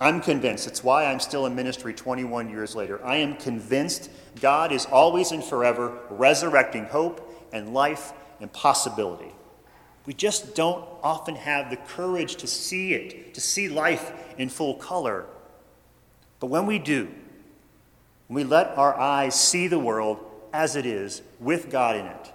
I'm 0.03 0.21
convinced, 0.21 0.67
it's 0.67 0.83
why 0.83 1.05
I'm 1.05 1.21
still 1.21 1.47
in 1.47 1.55
ministry 1.55 1.95
21 1.95 2.51
years 2.51 2.75
later. 2.75 3.03
I 3.05 3.19
am 3.19 3.37
convinced 3.37 4.11
God 4.41 4.73
is 4.73 4.85
always 4.87 5.31
and 5.31 5.45
forever 5.45 5.97
resurrecting 6.11 6.87
hope 6.87 7.49
and 7.53 7.73
life 7.73 8.13
and 8.41 8.53
possibility. 8.53 9.33
We 10.05 10.13
just 10.13 10.57
don't 10.57 10.85
often 11.05 11.37
have 11.37 11.71
the 11.71 11.77
courage 11.77 12.35
to 12.37 12.49
see 12.49 12.95
it, 12.95 13.35
to 13.35 13.41
see 13.41 13.69
life 13.69 14.11
in 14.39 14.49
full 14.49 14.75
color. 14.75 15.25
But 16.41 16.49
when 16.49 16.67
we 16.67 16.81
do, 16.81 17.09
when 18.27 18.35
we 18.35 18.43
let 18.43 18.77
our 18.77 18.99
eyes 18.99 19.39
see 19.39 19.69
the 19.69 19.79
world 19.79 20.19
as 20.53 20.75
it 20.75 20.85
is, 20.85 21.23
with 21.39 21.71
God 21.71 21.95
in 21.95 22.07
it, 22.07 22.33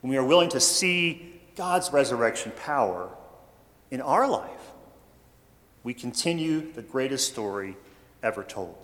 when 0.00 0.10
we 0.10 0.16
are 0.16 0.24
willing 0.24 0.48
to 0.48 0.58
see 0.58 1.40
God's 1.54 1.92
resurrection 1.92 2.50
power 2.56 3.10
in 3.92 4.00
our 4.00 4.26
life, 4.26 4.63
we 5.84 5.94
continue 5.94 6.72
the 6.72 6.82
greatest 6.82 7.30
story 7.30 7.76
ever 8.22 8.42
told. 8.42 8.76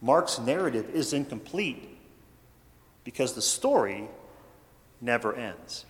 Mark's 0.00 0.38
narrative 0.38 0.90
is 0.90 1.12
incomplete 1.12 1.96
because 3.04 3.34
the 3.34 3.42
story 3.42 4.08
never 5.00 5.34
ends. 5.34 5.84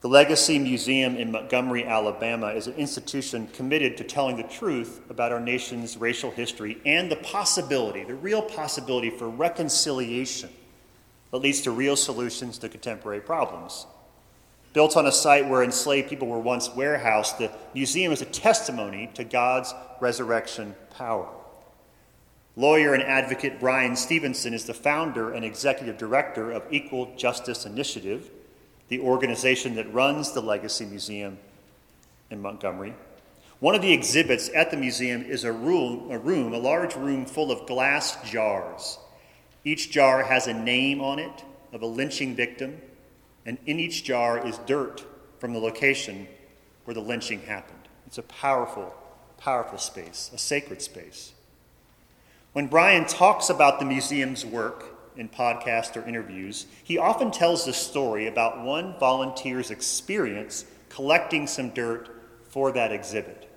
The 0.00 0.08
Legacy 0.08 0.58
Museum 0.58 1.16
in 1.16 1.30
Montgomery, 1.30 1.84
Alabama 1.84 2.48
is 2.48 2.66
an 2.66 2.74
institution 2.74 3.48
committed 3.48 3.98
to 3.98 4.04
telling 4.04 4.36
the 4.36 4.44
truth 4.44 5.02
about 5.10 5.30
our 5.30 5.40
nation's 5.40 5.98
racial 5.98 6.30
history 6.30 6.80
and 6.86 7.10
the 7.10 7.16
possibility, 7.16 8.04
the 8.04 8.14
real 8.14 8.40
possibility 8.40 9.10
for 9.10 9.28
reconciliation 9.28 10.48
that 11.30 11.38
leads 11.38 11.60
to 11.62 11.70
real 11.70 11.96
solutions 11.96 12.56
to 12.58 12.68
contemporary 12.70 13.20
problems. 13.20 13.86
Built 14.72 14.96
on 14.96 15.06
a 15.06 15.12
site 15.12 15.48
where 15.48 15.64
enslaved 15.64 16.08
people 16.08 16.28
were 16.28 16.38
once 16.38 16.70
warehoused, 16.70 17.38
the 17.38 17.50
museum 17.74 18.12
is 18.12 18.22
a 18.22 18.26
testimony 18.26 19.10
to 19.14 19.24
God's 19.24 19.74
resurrection 20.00 20.76
power. 20.96 21.28
Lawyer 22.56 22.94
and 22.94 23.02
advocate 23.02 23.58
Bryan 23.58 23.96
Stevenson 23.96 24.54
is 24.54 24.66
the 24.66 24.74
founder 24.74 25.32
and 25.32 25.44
executive 25.44 25.98
director 25.98 26.52
of 26.52 26.62
Equal 26.70 27.12
Justice 27.16 27.66
Initiative, 27.66 28.30
the 28.88 29.00
organization 29.00 29.74
that 29.74 29.92
runs 29.92 30.32
the 30.32 30.40
Legacy 30.40 30.84
Museum 30.84 31.38
in 32.30 32.40
Montgomery. 32.40 32.94
One 33.58 33.74
of 33.74 33.82
the 33.82 33.92
exhibits 33.92 34.50
at 34.54 34.70
the 34.70 34.76
museum 34.76 35.22
is 35.22 35.44
a 35.44 35.52
room, 35.52 36.10
a 36.10 36.18
room, 36.18 36.54
a 36.54 36.58
large 36.58 36.94
room 36.96 37.26
full 37.26 37.50
of 37.50 37.66
glass 37.66 38.16
jars. 38.30 38.98
Each 39.64 39.90
jar 39.90 40.22
has 40.24 40.46
a 40.46 40.54
name 40.54 41.00
on 41.00 41.18
it 41.18 41.44
of 41.72 41.82
a 41.82 41.86
lynching 41.86 42.34
victim 42.34 42.80
and 43.46 43.58
in 43.66 43.80
each 43.80 44.04
jar 44.04 44.44
is 44.46 44.58
dirt 44.66 45.04
from 45.38 45.52
the 45.52 45.58
location 45.58 46.28
where 46.84 46.94
the 46.94 47.00
lynching 47.00 47.42
happened. 47.42 47.88
It's 48.06 48.18
a 48.18 48.22
powerful, 48.22 48.94
powerful 49.38 49.78
space, 49.78 50.30
a 50.34 50.38
sacred 50.38 50.82
space. 50.82 51.32
When 52.52 52.66
Brian 52.66 53.06
talks 53.06 53.48
about 53.48 53.78
the 53.78 53.84
museum's 53.84 54.44
work 54.44 54.84
in 55.16 55.28
podcasts 55.28 55.96
or 55.96 56.06
interviews, 56.06 56.66
he 56.82 56.98
often 56.98 57.30
tells 57.30 57.64
the 57.64 57.72
story 57.72 58.26
about 58.26 58.64
one 58.64 58.98
volunteer's 58.98 59.70
experience 59.70 60.64
collecting 60.88 61.46
some 61.46 61.70
dirt 61.70 62.08
for 62.48 62.72
that 62.72 62.92
exhibit. 62.92 63.48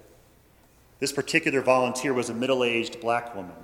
This 0.99 1.11
particular 1.11 1.61
volunteer 1.61 2.13
was 2.13 2.29
a 2.29 2.33
middle 2.33 2.63
aged 2.63 3.01
black 3.01 3.35
woman. 3.35 3.55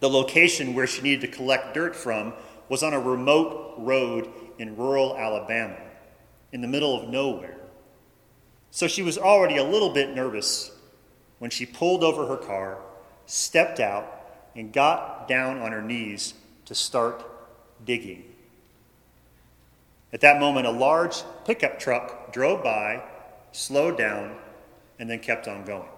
The 0.00 0.08
location 0.08 0.74
where 0.74 0.86
she 0.86 1.02
needed 1.02 1.20
to 1.22 1.36
collect 1.36 1.74
dirt 1.74 1.96
from 1.96 2.32
was 2.68 2.82
on 2.82 2.94
a 2.94 3.00
remote 3.00 3.74
road 3.78 4.28
in 4.58 4.76
rural 4.76 5.16
Alabama, 5.16 5.76
in 6.52 6.60
the 6.60 6.68
middle 6.68 7.00
of 7.00 7.08
nowhere. 7.08 7.56
So 8.70 8.86
she 8.86 9.02
was 9.02 9.16
already 9.16 9.56
a 9.56 9.64
little 9.64 9.90
bit 9.90 10.14
nervous 10.14 10.70
when 11.38 11.50
she 11.50 11.64
pulled 11.64 12.04
over 12.04 12.26
her 12.26 12.36
car, 12.36 12.78
stepped 13.26 13.80
out, 13.80 14.14
and 14.54 14.72
got 14.72 15.28
down 15.28 15.58
on 15.60 15.72
her 15.72 15.82
knees 15.82 16.34
to 16.64 16.74
start 16.74 17.24
digging. 17.84 18.24
At 20.12 20.20
that 20.22 20.40
moment, 20.40 20.66
a 20.66 20.70
large 20.70 21.22
pickup 21.44 21.78
truck 21.78 22.32
drove 22.32 22.62
by, 22.62 23.02
slowed 23.52 23.98
down, 23.98 24.36
and 24.98 25.08
then 25.08 25.20
kept 25.20 25.46
on 25.46 25.64
going. 25.64 25.88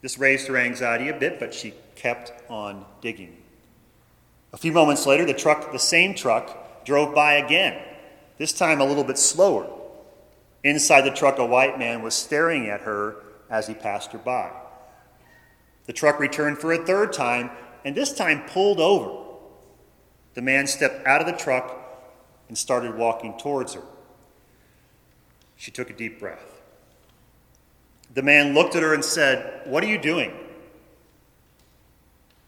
This 0.00 0.18
raised 0.18 0.48
her 0.48 0.56
anxiety 0.56 1.08
a 1.08 1.14
bit, 1.14 1.38
but 1.38 1.52
she 1.52 1.74
kept 1.96 2.32
on 2.50 2.84
digging. 3.00 3.36
A 4.52 4.56
few 4.56 4.72
moments 4.72 5.06
later, 5.06 5.24
the 5.24 5.34
truck, 5.34 5.72
the 5.72 5.78
same 5.78 6.14
truck, 6.14 6.63
drove 6.84 7.14
by 7.14 7.34
again, 7.34 7.80
this 8.38 8.52
time 8.52 8.80
a 8.80 8.84
little 8.84 9.04
bit 9.04 9.18
slower. 9.18 9.68
Inside 10.62 11.02
the 11.02 11.10
truck, 11.10 11.38
a 11.38 11.44
white 11.44 11.78
man 11.78 12.02
was 12.02 12.14
staring 12.14 12.68
at 12.68 12.82
her 12.82 13.16
as 13.50 13.66
he 13.66 13.74
passed 13.74 14.12
her 14.12 14.18
by. 14.18 14.50
The 15.86 15.92
truck 15.92 16.18
returned 16.18 16.58
for 16.58 16.72
a 16.72 16.84
third 16.84 17.12
time, 17.12 17.50
and 17.84 17.94
this 17.94 18.14
time 18.14 18.42
pulled 18.46 18.80
over. 18.80 19.22
The 20.34 20.42
man 20.42 20.66
stepped 20.66 21.06
out 21.06 21.20
of 21.20 21.26
the 21.26 21.32
truck 21.32 21.80
and 22.48 22.56
started 22.56 22.96
walking 22.96 23.36
towards 23.38 23.74
her. 23.74 23.82
She 25.56 25.70
took 25.70 25.90
a 25.90 25.92
deep 25.92 26.18
breath. 26.18 26.62
The 28.14 28.22
man 28.22 28.54
looked 28.54 28.74
at 28.74 28.82
her 28.82 28.94
and 28.94 29.04
said, 29.04 29.62
What 29.66 29.84
are 29.84 29.88
you 29.88 29.98
doing? 29.98 30.32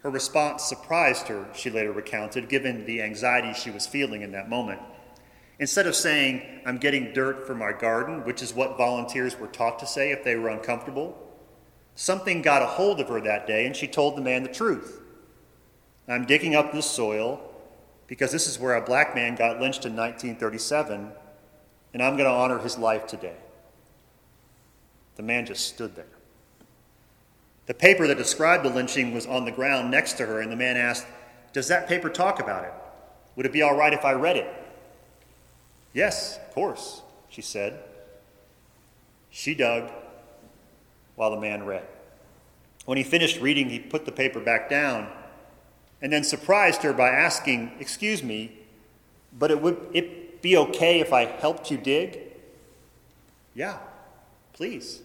Her 0.06 0.12
response 0.12 0.62
surprised 0.62 1.26
her, 1.26 1.48
she 1.52 1.68
later 1.68 1.90
recounted, 1.90 2.48
given 2.48 2.86
the 2.86 3.02
anxiety 3.02 3.52
she 3.52 3.72
was 3.72 3.88
feeling 3.88 4.22
in 4.22 4.30
that 4.30 4.48
moment. 4.48 4.80
Instead 5.58 5.88
of 5.88 5.96
saying, 5.96 6.60
I'm 6.64 6.78
getting 6.78 7.12
dirt 7.12 7.44
for 7.44 7.56
my 7.56 7.72
garden, 7.72 8.22
which 8.22 8.40
is 8.40 8.54
what 8.54 8.78
volunteers 8.78 9.36
were 9.36 9.48
taught 9.48 9.80
to 9.80 9.86
say 9.88 10.12
if 10.12 10.22
they 10.22 10.36
were 10.36 10.50
uncomfortable, 10.50 11.18
something 11.96 12.40
got 12.40 12.62
a 12.62 12.66
hold 12.66 13.00
of 13.00 13.08
her 13.08 13.20
that 13.22 13.48
day 13.48 13.66
and 13.66 13.74
she 13.74 13.88
told 13.88 14.16
the 14.16 14.20
man 14.20 14.44
the 14.44 14.48
truth. 14.48 15.00
I'm 16.06 16.24
digging 16.24 16.54
up 16.54 16.72
this 16.72 16.88
soil 16.88 17.40
because 18.06 18.30
this 18.30 18.46
is 18.46 18.60
where 18.60 18.76
a 18.76 18.86
black 18.86 19.12
man 19.12 19.34
got 19.34 19.60
lynched 19.60 19.86
in 19.86 19.96
1937, 19.96 21.10
and 21.94 22.00
I'm 22.00 22.16
going 22.16 22.30
to 22.30 22.30
honor 22.30 22.60
his 22.60 22.78
life 22.78 23.08
today. 23.08 23.38
The 25.16 25.24
man 25.24 25.46
just 25.46 25.66
stood 25.66 25.96
there. 25.96 26.15
The 27.66 27.74
paper 27.74 28.06
that 28.06 28.16
described 28.16 28.64
the 28.64 28.70
lynching 28.70 29.12
was 29.12 29.26
on 29.26 29.44
the 29.44 29.50
ground 29.50 29.90
next 29.90 30.14
to 30.14 30.26
her, 30.26 30.40
and 30.40 30.50
the 30.50 30.56
man 30.56 30.76
asked, 30.76 31.06
Does 31.52 31.68
that 31.68 31.88
paper 31.88 32.08
talk 32.08 32.40
about 32.40 32.64
it? 32.64 32.72
Would 33.34 33.46
it 33.46 33.52
be 33.52 33.62
all 33.62 33.76
right 33.76 33.92
if 33.92 34.04
I 34.04 34.12
read 34.12 34.36
it? 34.36 34.48
Yes, 35.92 36.38
of 36.38 36.54
course, 36.54 37.02
she 37.28 37.42
said. 37.42 37.80
She 39.30 39.54
dug 39.54 39.90
while 41.16 41.30
the 41.30 41.40
man 41.40 41.64
read. 41.64 41.86
When 42.84 42.96
he 42.96 43.04
finished 43.04 43.40
reading, 43.40 43.68
he 43.68 43.78
put 43.78 44.04
the 44.04 44.12
paper 44.12 44.40
back 44.40 44.70
down 44.70 45.08
and 46.00 46.12
then 46.12 46.22
surprised 46.22 46.82
her 46.82 46.92
by 46.92 47.08
asking, 47.08 47.72
Excuse 47.80 48.22
me, 48.22 48.52
but 49.36 49.50
it 49.50 49.60
would 49.60 49.78
it 49.92 50.40
be 50.40 50.56
okay 50.56 51.00
if 51.00 51.12
I 51.12 51.24
helped 51.24 51.70
you 51.70 51.76
dig? 51.76 52.20
Yeah, 53.54 53.78
please. 54.52 55.00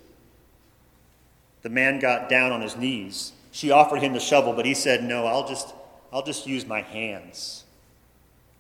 The 1.62 1.70
man 1.70 2.00
got 2.00 2.30
down 2.30 2.52
on 2.52 2.62
his 2.62 2.76
knees. 2.76 3.34
She 3.52 3.72
offered 3.72 4.02
him 4.02 4.14
the 4.14 4.20
shovel, 4.20 4.54
but 4.54 4.66
he 4.66 4.74
said, 4.74 5.04
No, 5.04 5.26
I'll 5.26 5.48
just, 5.48 5.74
I'll 6.12 6.24
just 6.24 6.48
use 6.48 6.66
my 6.66 6.82
hands. 6.82 7.64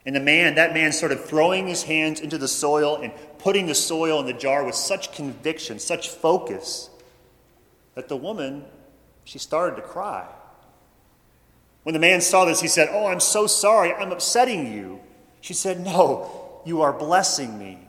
And 0.05 0.15
the 0.15 0.19
man, 0.19 0.55
that 0.55 0.73
man 0.73 0.91
started 0.91 1.19
throwing 1.19 1.67
his 1.67 1.83
hands 1.83 2.19
into 2.19 2.37
the 2.37 2.47
soil 2.47 2.97
and 2.97 3.13
putting 3.37 3.67
the 3.67 3.75
soil 3.75 4.19
in 4.19 4.25
the 4.25 4.33
jar 4.33 4.63
with 4.63 4.75
such 4.75 5.13
conviction, 5.13 5.77
such 5.79 6.09
focus, 6.09 6.89
that 7.93 8.09
the 8.09 8.15
woman, 8.15 8.65
she 9.23 9.37
started 9.37 9.75
to 9.75 9.81
cry. 9.81 10.27
When 11.83 11.93
the 11.93 11.99
man 11.99 12.21
saw 12.21 12.45
this, 12.45 12.61
he 12.61 12.67
said, 12.67 12.89
Oh, 12.91 13.07
I'm 13.07 13.19
so 13.19 13.47
sorry. 13.47 13.93
I'm 13.93 14.11
upsetting 14.11 14.71
you. 14.71 14.99
She 15.41 15.53
said, 15.53 15.79
No, 15.79 16.61
you 16.65 16.81
are 16.81 16.93
blessing 16.93 17.57
me. 17.57 17.79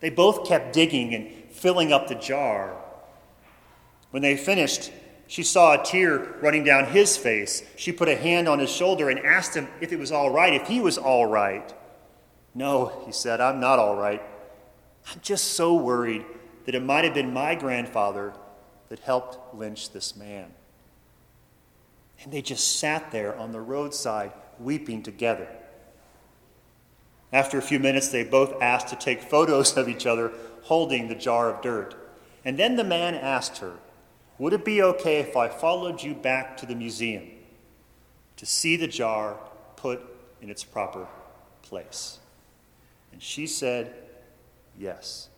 They 0.00 0.10
both 0.10 0.46
kept 0.46 0.72
digging 0.72 1.14
and 1.14 1.28
filling 1.50 1.92
up 1.92 2.08
the 2.08 2.14
jar. 2.14 2.76
When 4.16 4.22
they 4.22 4.38
finished, 4.38 4.92
she 5.26 5.42
saw 5.42 5.74
a 5.74 5.84
tear 5.84 6.36
running 6.40 6.64
down 6.64 6.86
his 6.86 7.18
face. 7.18 7.62
She 7.76 7.92
put 7.92 8.08
a 8.08 8.16
hand 8.16 8.48
on 8.48 8.60
his 8.60 8.70
shoulder 8.70 9.10
and 9.10 9.18
asked 9.18 9.54
him 9.54 9.68
if 9.82 9.92
it 9.92 9.98
was 9.98 10.10
all 10.10 10.30
right, 10.30 10.54
if 10.54 10.68
he 10.68 10.80
was 10.80 10.96
all 10.96 11.26
right. 11.26 11.74
No, 12.54 13.02
he 13.04 13.12
said, 13.12 13.42
I'm 13.42 13.60
not 13.60 13.78
all 13.78 13.94
right. 13.94 14.22
I'm 15.12 15.20
just 15.20 15.48
so 15.48 15.74
worried 15.74 16.24
that 16.64 16.74
it 16.74 16.82
might 16.82 17.04
have 17.04 17.12
been 17.12 17.34
my 17.34 17.56
grandfather 17.56 18.32
that 18.88 19.00
helped 19.00 19.54
lynch 19.54 19.92
this 19.92 20.16
man. 20.16 20.46
And 22.22 22.32
they 22.32 22.40
just 22.40 22.80
sat 22.80 23.12
there 23.12 23.38
on 23.38 23.52
the 23.52 23.60
roadside 23.60 24.32
weeping 24.58 25.02
together. 25.02 25.46
After 27.34 27.58
a 27.58 27.62
few 27.62 27.78
minutes, 27.78 28.08
they 28.08 28.24
both 28.24 28.62
asked 28.62 28.88
to 28.88 28.96
take 28.96 29.20
photos 29.20 29.76
of 29.76 29.90
each 29.90 30.06
other 30.06 30.32
holding 30.62 31.08
the 31.08 31.14
jar 31.14 31.50
of 31.50 31.60
dirt. 31.60 31.94
And 32.46 32.58
then 32.58 32.76
the 32.76 32.82
man 32.82 33.14
asked 33.14 33.58
her, 33.58 33.74
would 34.38 34.52
it 34.52 34.64
be 34.64 34.82
okay 34.82 35.20
if 35.20 35.36
I 35.36 35.48
followed 35.48 36.02
you 36.02 36.14
back 36.14 36.56
to 36.58 36.66
the 36.66 36.74
museum 36.74 37.28
to 38.36 38.46
see 38.46 38.76
the 38.76 38.86
jar 38.86 39.38
put 39.76 40.02
in 40.42 40.50
its 40.50 40.64
proper 40.64 41.06
place? 41.62 42.18
And 43.12 43.22
she 43.22 43.46
said, 43.46 43.94
Yes. 44.78 45.28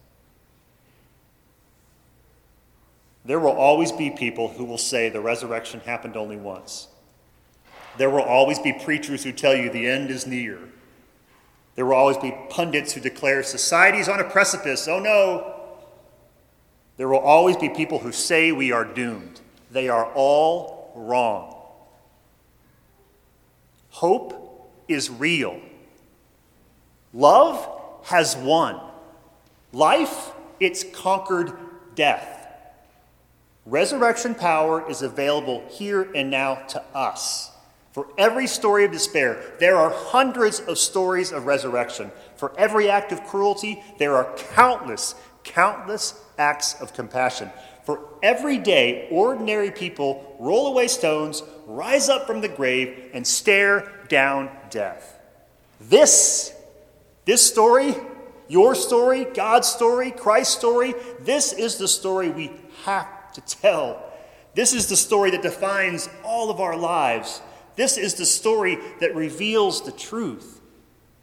There 3.24 3.38
will 3.38 3.52
always 3.52 3.92
be 3.92 4.10
people 4.10 4.48
who 4.48 4.64
will 4.64 4.78
say 4.78 5.10
the 5.10 5.20
resurrection 5.20 5.80
happened 5.80 6.16
only 6.16 6.36
once. 6.36 6.88
There 7.98 8.10
will 8.10 8.22
always 8.22 8.58
be 8.58 8.72
preachers 8.72 9.22
who 9.22 9.32
tell 9.32 9.54
you 9.54 9.70
the 9.70 9.86
end 9.86 10.10
is 10.10 10.26
near. 10.26 10.58
There 11.74 11.84
will 11.84 11.94
always 11.94 12.16
be 12.16 12.34
pundits 12.48 12.92
who 12.92 13.00
declare 13.00 13.42
society 13.42 13.98
is 13.98 14.08
on 14.08 14.18
a 14.18 14.24
precipice. 14.24 14.88
Oh 14.88 14.98
no. 14.98 15.57
There 16.98 17.08
will 17.08 17.18
always 17.20 17.56
be 17.56 17.70
people 17.70 18.00
who 18.00 18.12
say 18.12 18.52
we 18.52 18.72
are 18.72 18.84
doomed. 18.84 19.40
They 19.70 19.88
are 19.88 20.12
all 20.14 20.92
wrong. 20.94 21.54
Hope 23.90 24.70
is 24.88 25.08
real. 25.08 25.60
Love 27.14 27.66
has 28.04 28.36
won. 28.36 28.80
Life, 29.72 30.32
it's 30.60 30.84
conquered 30.92 31.52
death. 31.94 32.34
Resurrection 33.64 34.34
power 34.34 34.88
is 34.90 35.02
available 35.02 35.62
here 35.70 36.10
and 36.14 36.30
now 36.30 36.54
to 36.54 36.82
us. 36.94 37.50
For 37.92 38.06
every 38.16 38.46
story 38.46 38.84
of 38.84 38.92
despair, 38.92 39.42
there 39.58 39.76
are 39.76 39.90
hundreds 39.90 40.60
of 40.60 40.78
stories 40.78 41.32
of 41.32 41.46
resurrection. 41.46 42.12
For 42.36 42.52
every 42.56 42.88
act 42.88 43.12
of 43.12 43.24
cruelty, 43.24 43.82
there 43.98 44.16
are 44.16 44.32
countless, 44.54 45.14
countless 45.48 46.14
acts 46.38 46.80
of 46.80 46.94
compassion. 46.94 47.50
For 47.84 48.00
every 48.22 48.58
day, 48.58 49.08
ordinary 49.10 49.70
people 49.70 50.36
roll 50.38 50.68
away 50.68 50.88
stones, 50.88 51.42
rise 51.66 52.08
up 52.08 52.26
from 52.26 52.40
the 52.42 52.48
grave, 52.48 53.10
and 53.14 53.26
stare 53.26 54.04
down 54.08 54.50
death. 54.70 55.18
This, 55.80 56.52
this 57.24 57.44
story, 57.44 57.94
your 58.46 58.74
story, 58.74 59.24
God's 59.24 59.68
story, 59.68 60.10
Christ's 60.10 60.54
story, 60.56 60.94
this 61.20 61.52
is 61.52 61.76
the 61.76 61.88
story 61.88 62.28
we 62.28 62.50
have 62.84 63.32
to 63.32 63.40
tell. 63.40 64.04
This 64.54 64.72
is 64.74 64.88
the 64.88 64.96
story 64.96 65.30
that 65.30 65.42
defines 65.42 66.08
all 66.24 66.50
of 66.50 66.60
our 66.60 66.76
lives. 66.76 67.40
This 67.76 67.96
is 67.96 68.14
the 68.14 68.26
story 68.26 68.78
that 69.00 69.14
reveals 69.14 69.84
the 69.84 69.92
truth. 69.92 70.60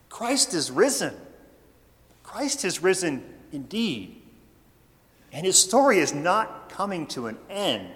Christ 0.10 0.54
is 0.54 0.72
risen. 0.72 1.14
Christ 2.24 2.66
is 2.66 2.82
risen 2.82 3.35
indeed. 3.56 4.22
And 5.32 5.46
his 5.46 5.58
story 5.58 6.00
is 6.00 6.14
not 6.14 6.70
coming 6.70 7.08
to 7.08 7.28
an 7.28 7.38
end, 7.50 7.90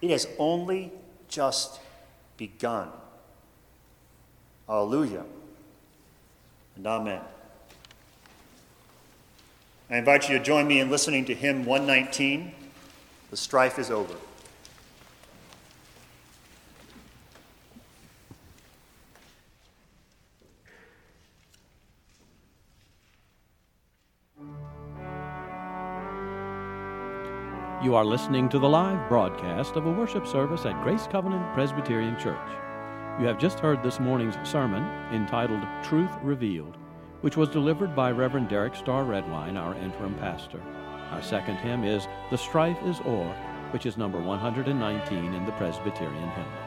it 0.00 0.10
has 0.10 0.26
only 0.38 0.92
just 1.28 1.80
begun. 2.36 2.88
Hallelujah 4.66 5.24
and 6.80 6.86
Amen. 6.86 7.20
I 9.90 9.98
invite 9.98 10.30
you 10.30 10.38
to 10.38 10.42
join 10.42 10.66
me 10.66 10.80
in 10.80 10.88
listening 10.88 11.26
to 11.26 11.34
hymn 11.34 11.66
119 11.66 12.54
The 13.30 13.36
Strife 13.36 13.78
is 13.78 13.90
Over. 13.90 14.14
You 27.82 27.94
are 27.94 28.04
listening 28.04 28.50
to 28.50 28.58
the 28.58 28.68
live 28.68 29.08
broadcast 29.08 29.76
of 29.76 29.86
a 29.86 29.90
worship 29.90 30.26
service 30.26 30.66
at 30.66 30.82
Grace 30.82 31.06
Covenant 31.06 31.54
Presbyterian 31.54 32.14
Church. 32.18 32.36
You 33.18 33.24
have 33.24 33.38
just 33.38 33.58
heard 33.58 33.82
this 33.82 33.98
morning's 33.98 34.36
sermon 34.46 34.84
entitled 35.14 35.62
Truth 35.82 36.10
Revealed, 36.22 36.76
which 37.22 37.38
was 37.38 37.48
delivered 37.48 37.96
by 37.96 38.10
Reverend 38.10 38.50
Derek 38.50 38.76
Starr 38.76 39.04
Redwine, 39.04 39.56
our 39.56 39.74
interim 39.76 40.14
pastor. 40.16 40.60
Our 41.10 41.22
second 41.22 41.56
hymn 41.56 41.82
is 41.82 42.06
The 42.30 42.36
Strife 42.36 42.82
is 42.82 43.00
O'er, 43.06 43.34
which 43.70 43.86
is 43.86 43.96
number 43.96 44.20
119 44.20 45.32
in 45.32 45.46
the 45.46 45.52
Presbyterian 45.52 46.28
hymn. 46.28 46.59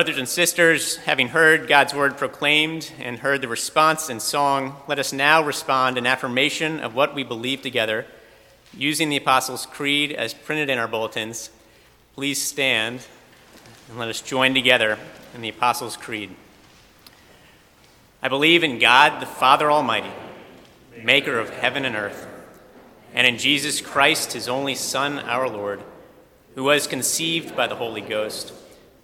Brothers 0.00 0.16
and 0.16 0.28
sisters, 0.30 0.96
having 0.96 1.28
heard 1.28 1.68
God's 1.68 1.92
word 1.92 2.16
proclaimed 2.16 2.90
and 3.00 3.18
heard 3.18 3.42
the 3.42 3.48
response 3.48 4.08
and 4.08 4.22
song, 4.22 4.76
let 4.88 4.98
us 4.98 5.12
now 5.12 5.42
respond 5.42 5.98
in 5.98 6.06
affirmation 6.06 6.80
of 6.80 6.94
what 6.94 7.14
we 7.14 7.22
believe 7.22 7.60
together, 7.60 8.06
using 8.72 9.10
the 9.10 9.18
Apostles' 9.18 9.66
Creed 9.66 10.10
as 10.12 10.32
printed 10.32 10.70
in 10.70 10.78
our 10.78 10.88
bulletins. 10.88 11.50
Please 12.14 12.40
stand 12.40 13.06
and 13.90 13.98
let 13.98 14.08
us 14.08 14.22
join 14.22 14.54
together 14.54 14.96
in 15.34 15.42
the 15.42 15.50
Apostles' 15.50 15.98
Creed. 15.98 16.30
I 18.22 18.28
believe 18.28 18.64
in 18.64 18.78
God, 18.78 19.20
the 19.20 19.26
Father 19.26 19.70
Almighty, 19.70 20.12
maker 21.02 21.38
of 21.38 21.50
heaven 21.50 21.84
and 21.84 21.94
earth, 21.94 22.26
and 23.12 23.26
in 23.26 23.36
Jesus 23.36 23.82
Christ, 23.82 24.32
his 24.32 24.48
only 24.48 24.76
Son, 24.76 25.18
our 25.18 25.46
Lord, 25.46 25.82
who 26.54 26.64
was 26.64 26.86
conceived 26.86 27.54
by 27.54 27.66
the 27.66 27.76
Holy 27.76 28.00
Ghost 28.00 28.54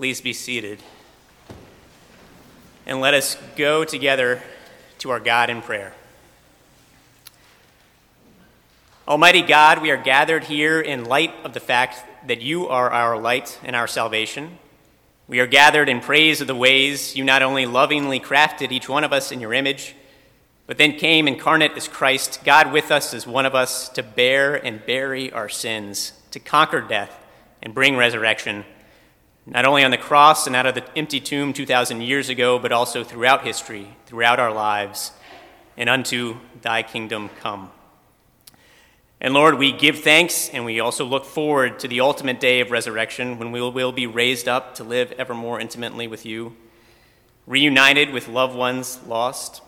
Please 0.00 0.22
be 0.22 0.32
seated. 0.32 0.78
And 2.86 3.02
let 3.02 3.12
us 3.12 3.36
go 3.54 3.84
together 3.84 4.42
to 5.00 5.10
our 5.10 5.20
God 5.20 5.50
in 5.50 5.60
prayer. 5.60 5.92
Almighty 9.06 9.42
God, 9.42 9.82
we 9.82 9.90
are 9.90 9.98
gathered 9.98 10.44
here 10.44 10.80
in 10.80 11.04
light 11.04 11.34
of 11.44 11.52
the 11.52 11.60
fact 11.60 12.02
that 12.26 12.40
you 12.40 12.66
are 12.66 12.88
our 12.88 13.18
light 13.18 13.58
and 13.62 13.76
our 13.76 13.86
salvation. 13.86 14.56
We 15.28 15.38
are 15.38 15.46
gathered 15.46 15.90
in 15.90 16.00
praise 16.00 16.40
of 16.40 16.46
the 16.46 16.54
ways 16.54 17.14
you 17.14 17.22
not 17.22 17.42
only 17.42 17.66
lovingly 17.66 18.20
crafted 18.20 18.72
each 18.72 18.88
one 18.88 19.04
of 19.04 19.12
us 19.12 19.30
in 19.30 19.38
your 19.38 19.52
image, 19.52 19.94
but 20.66 20.78
then 20.78 20.96
came 20.96 21.28
incarnate 21.28 21.72
as 21.76 21.88
Christ, 21.88 22.42
God 22.42 22.72
with 22.72 22.90
us 22.90 23.12
as 23.12 23.26
one 23.26 23.44
of 23.44 23.54
us, 23.54 23.90
to 23.90 24.02
bear 24.02 24.56
and 24.56 24.82
bury 24.86 25.30
our 25.30 25.50
sins, 25.50 26.14
to 26.30 26.40
conquer 26.40 26.80
death 26.80 27.22
and 27.62 27.74
bring 27.74 27.98
resurrection 27.98 28.64
not 29.46 29.64
only 29.64 29.84
on 29.84 29.90
the 29.90 29.98
cross 29.98 30.46
and 30.46 30.54
out 30.54 30.66
of 30.66 30.74
the 30.74 30.84
empty 30.96 31.20
tomb 31.20 31.52
2,000 31.52 32.00
years 32.00 32.28
ago, 32.28 32.58
but 32.58 32.72
also 32.72 33.02
throughout 33.02 33.44
history, 33.44 33.96
throughout 34.06 34.38
our 34.38 34.52
lives, 34.52 35.12
and 35.76 35.88
unto 35.88 36.36
thy 36.62 36.82
kingdom 36.82 37.30
come. 37.40 37.70
And 39.22 39.34
Lord, 39.34 39.58
we 39.58 39.72
give 39.72 40.00
thanks 40.00 40.48
and 40.48 40.64
we 40.64 40.80
also 40.80 41.04
look 41.04 41.26
forward 41.26 41.78
to 41.80 41.88
the 41.88 42.00
ultimate 42.00 42.40
day 42.40 42.60
of 42.60 42.70
resurrection 42.70 43.38
when 43.38 43.52
we 43.52 43.60
will 43.60 43.92
be 43.92 44.06
raised 44.06 44.48
up 44.48 44.74
to 44.76 44.84
live 44.84 45.12
ever 45.12 45.34
more 45.34 45.60
intimately 45.60 46.06
with 46.06 46.24
you, 46.24 46.56
reunited 47.46 48.12
with 48.12 48.28
loved 48.28 48.56
ones 48.56 48.98
lost, 49.06 49.60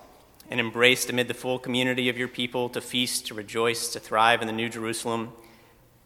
and 0.50 0.58
embraced 0.58 1.10
amid 1.10 1.28
the 1.28 1.34
full 1.34 1.58
community 1.58 2.08
of 2.08 2.16
your 2.18 2.28
people 2.28 2.68
to 2.70 2.80
feast, 2.80 3.26
to 3.26 3.34
rejoice, 3.34 3.88
to 3.88 4.00
thrive 4.00 4.40
in 4.40 4.46
the 4.46 4.52
New 4.52 4.68
Jerusalem 4.68 5.32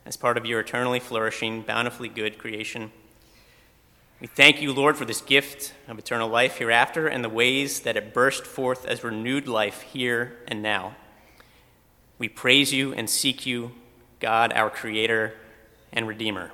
as 0.04 0.16
part 0.16 0.36
of 0.36 0.46
your 0.46 0.60
eternally 0.60 1.00
flourishing, 1.00 1.62
bountifully 1.62 2.08
good 2.08 2.38
creation. 2.38 2.90
We 4.18 4.26
thank 4.26 4.62
you, 4.62 4.72
Lord, 4.72 4.96
for 4.96 5.04
this 5.04 5.20
gift 5.20 5.74
of 5.86 5.98
eternal 5.98 6.30
life 6.30 6.56
hereafter 6.56 7.06
and 7.06 7.22
the 7.22 7.28
ways 7.28 7.80
that 7.80 7.98
it 7.98 8.14
burst 8.14 8.46
forth 8.46 8.86
as 8.86 9.04
renewed 9.04 9.46
life 9.46 9.82
here 9.82 10.38
and 10.48 10.62
now. 10.62 10.96
We 12.18 12.30
praise 12.30 12.72
you 12.72 12.94
and 12.94 13.10
seek 13.10 13.44
you, 13.44 13.72
God, 14.18 14.54
our 14.54 14.70
Creator 14.70 15.34
and 15.92 16.08
Redeemer. 16.08 16.50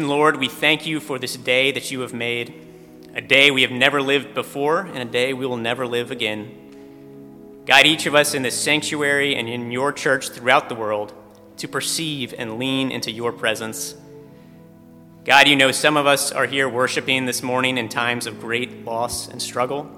Lord, 0.00 0.36
we 0.38 0.48
thank 0.48 0.86
you 0.86 1.00
for 1.00 1.18
this 1.18 1.36
day 1.36 1.70
that 1.72 1.90
you 1.90 2.00
have 2.00 2.14
made, 2.14 2.54
a 3.14 3.20
day 3.20 3.50
we 3.50 3.62
have 3.62 3.70
never 3.70 4.00
lived 4.00 4.34
before, 4.34 4.80
and 4.80 4.98
a 4.98 5.04
day 5.04 5.32
we 5.32 5.46
will 5.46 5.56
never 5.56 5.86
live 5.86 6.10
again. 6.10 7.62
Guide 7.66 7.86
each 7.86 8.06
of 8.06 8.14
us 8.14 8.34
in 8.34 8.42
this 8.42 8.58
sanctuary 8.60 9.36
and 9.36 9.48
in 9.48 9.70
your 9.70 9.92
church 9.92 10.30
throughout 10.30 10.68
the 10.68 10.74
world 10.74 11.12
to 11.58 11.68
perceive 11.68 12.34
and 12.36 12.58
lean 12.58 12.90
into 12.90 13.10
your 13.10 13.32
presence. 13.32 13.94
God, 15.24 15.46
you 15.46 15.54
know 15.54 15.70
some 15.70 15.96
of 15.96 16.06
us 16.06 16.32
are 16.32 16.46
here 16.46 16.68
worshiping 16.68 17.26
this 17.26 17.42
morning 17.42 17.78
in 17.78 17.88
times 17.88 18.26
of 18.26 18.40
great 18.40 18.84
loss 18.84 19.28
and 19.28 19.40
struggle, 19.40 19.90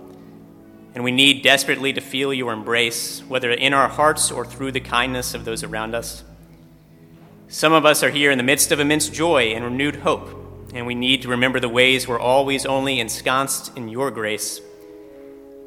and 0.95 1.03
we 1.03 1.11
need 1.12 1.42
desperately 1.42 1.92
to 1.92 2.01
feel 2.01 2.34
your 2.34 2.53
embrace, 2.53 3.22
whether 3.28 3.51
in 3.51 3.72
our 3.72 3.88
hearts 3.88 4.30
or 4.30 4.45
through 4.45 4.72
the 4.72 4.80
kindness 4.80 5.34
of 5.34 5.45
those 5.45 5.62
around 5.62 5.95
us. 5.95 6.24
Some 7.55 7.72
of 7.72 7.86
us 7.86 8.02
are 8.02 8.11
here 8.11 8.32
in 8.32 8.36
the 8.36 8.42
midst 8.42 8.72
of 8.72 8.80
immense 8.80 9.09
joy 9.09 9.52
and 9.55 9.64
renewed 9.64 9.94
hope, 9.94 10.28
and 10.74 10.88
we 10.88 10.96
need 10.96 11.22
to 11.22 11.28
remember 11.28 11.61
the 11.61 11.68
ways 11.68 12.09
we're 12.09 12.18
always 12.18 12.66
only 12.66 12.98
ensconced 12.98 13.76
in 13.76 13.88
your 13.88 14.11
grace. 14.11 14.61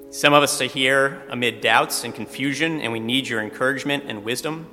Some 0.09 0.33
of 0.33 0.43
us 0.43 0.59
are 0.59 0.65
here 0.65 1.23
amid 1.29 1.61
doubts 1.61 2.03
and 2.03 2.13
confusion, 2.13 2.81
and 2.81 2.91
we 2.91 2.99
need 2.99 3.29
your 3.29 3.41
encouragement 3.41 4.03
and 4.05 4.25
wisdom, 4.25 4.67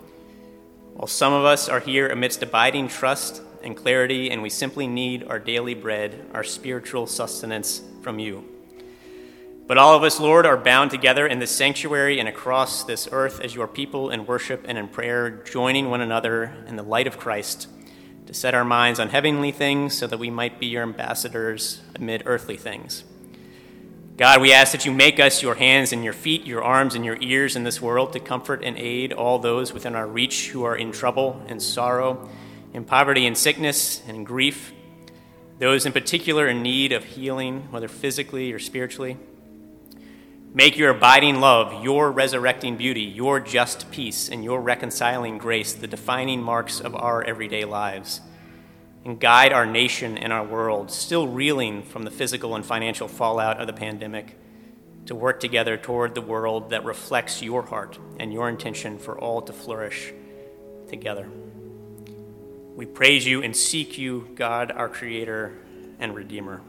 while 0.94 1.06
some 1.06 1.32
of 1.32 1.44
us 1.44 1.68
are 1.68 1.78
here 1.78 2.08
amidst 2.08 2.42
abiding 2.42 2.88
trust 2.88 3.42
and 3.62 3.76
clarity, 3.76 4.32
and 4.32 4.42
we 4.42 4.50
simply 4.50 4.88
need 4.88 5.22
our 5.22 5.38
daily 5.38 5.74
bread, 5.74 6.26
our 6.34 6.42
spiritual 6.42 7.06
sustenance 7.06 7.80
from 8.02 8.18
you. 8.18 8.53
But 9.66 9.78
all 9.78 9.96
of 9.96 10.02
us, 10.02 10.20
Lord, 10.20 10.44
are 10.44 10.58
bound 10.58 10.90
together 10.90 11.26
in 11.26 11.38
this 11.38 11.50
sanctuary 11.50 12.20
and 12.20 12.28
across 12.28 12.84
this 12.84 13.08
earth 13.10 13.40
as 13.40 13.54
your 13.54 13.66
people 13.66 14.10
in 14.10 14.26
worship 14.26 14.66
and 14.68 14.76
in 14.76 14.88
prayer, 14.88 15.30
joining 15.30 15.88
one 15.88 16.02
another 16.02 16.54
in 16.66 16.76
the 16.76 16.82
light 16.82 17.06
of 17.06 17.16
Christ 17.16 17.68
to 18.26 18.34
set 18.34 18.54
our 18.54 18.64
minds 18.64 19.00
on 19.00 19.08
heavenly 19.08 19.52
things 19.52 19.96
so 19.96 20.06
that 20.06 20.18
we 20.18 20.30
might 20.30 20.60
be 20.60 20.66
your 20.66 20.82
ambassadors 20.82 21.80
amid 21.94 22.22
earthly 22.26 22.56
things. 22.56 23.04
God, 24.16 24.40
we 24.40 24.52
ask 24.52 24.72
that 24.72 24.84
you 24.84 24.92
make 24.92 25.18
us 25.18 25.42
your 25.42 25.54
hands 25.54 25.92
and 25.92 26.04
your 26.04 26.12
feet, 26.12 26.46
your 26.46 26.62
arms 26.62 26.94
and 26.94 27.04
your 27.04 27.16
ears 27.20 27.56
in 27.56 27.64
this 27.64 27.80
world 27.80 28.12
to 28.12 28.20
comfort 28.20 28.62
and 28.62 28.76
aid 28.78 29.12
all 29.12 29.38
those 29.38 29.72
within 29.72 29.94
our 29.94 30.06
reach 30.06 30.50
who 30.50 30.62
are 30.64 30.76
in 30.76 30.92
trouble 30.92 31.42
and 31.48 31.60
sorrow, 31.60 32.28
in 32.72 32.84
poverty 32.84 33.26
and 33.26 33.36
sickness 33.36 34.02
and 34.06 34.26
grief, 34.26 34.72
those 35.58 35.86
in 35.86 35.92
particular 35.92 36.46
in 36.46 36.62
need 36.62 36.92
of 36.92 37.02
healing, 37.02 37.66
whether 37.70 37.88
physically 37.88 38.52
or 38.52 38.58
spiritually. 38.58 39.16
Make 40.56 40.78
your 40.78 40.90
abiding 40.90 41.40
love, 41.40 41.82
your 41.82 42.12
resurrecting 42.12 42.76
beauty, 42.76 43.00
your 43.00 43.40
just 43.40 43.90
peace, 43.90 44.28
and 44.28 44.44
your 44.44 44.60
reconciling 44.60 45.36
grace 45.36 45.72
the 45.72 45.88
defining 45.88 46.40
marks 46.40 46.78
of 46.78 46.94
our 46.94 47.24
everyday 47.24 47.64
lives. 47.64 48.20
and 49.04 49.20
guide 49.20 49.52
our 49.52 49.66
nation 49.66 50.16
and 50.16 50.32
our 50.32 50.44
world, 50.44 50.90
still 50.90 51.28
reeling 51.28 51.82
from 51.82 52.04
the 52.04 52.10
physical 52.10 52.54
and 52.54 52.64
financial 52.64 53.06
fallout 53.08 53.60
of 53.60 53.66
the 53.66 53.72
pandemic, 53.72 54.38
to 55.06 55.14
work 55.14 55.40
together 55.40 55.76
toward 55.76 56.14
the 56.14 56.22
world 56.22 56.70
that 56.70 56.84
reflects 56.84 57.42
your 57.42 57.62
heart 57.62 57.98
and 58.18 58.32
your 58.32 58.48
intention 58.48 58.98
for 58.98 59.18
all 59.18 59.42
to 59.42 59.52
flourish 59.52 60.12
together. 60.88 61.28
We 62.74 62.86
praise 62.86 63.26
you 63.26 63.42
and 63.42 63.54
seek 63.54 63.98
you, 63.98 64.28
God, 64.34 64.72
our 64.72 64.88
Creator 64.88 65.52
and 66.00 66.14
Redeemer. 66.14 66.62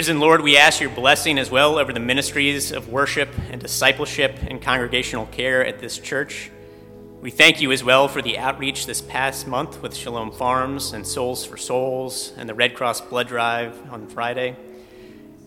Risen 0.00 0.18
Lord, 0.18 0.40
we 0.40 0.56
ask 0.56 0.80
your 0.80 0.88
blessing 0.88 1.38
as 1.38 1.50
well 1.50 1.78
over 1.78 1.92
the 1.92 2.00
ministries 2.00 2.72
of 2.72 2.88
worship 2.88 3.28
and 3.50 3.60
discipleship 3.60 4.34
and 4.48 4.62
congregational 4.62 5.26
care 5.26 5.62
at 5.62 5.78
this 5.78 5.98
church. 5.98 6.50
We 7.20 7.30
thank 7.30 7.60
you 7.60 7.70
as 7.70 7.84
well 7.84 8.08
for 8.08 8.22
the 8.22 8.38
outreach 8.38 8.86
this 8.86 9.02
past 9.02 9.46
month 9.46 9.82
with 9.82 9.94
Shalom 9.94 10.32
Farms 10.32 10.94
and 10.94 11.04
Soles4Souls 11.04 12.32
and 12.38 12.48
the 12.48 12.54
Red 12.54 12.74
Cross 12.74 13.02
Blood 13.02 13.28
Drive 13.28 13.92
on 13.92 14.06
Friday. 14.06 14.56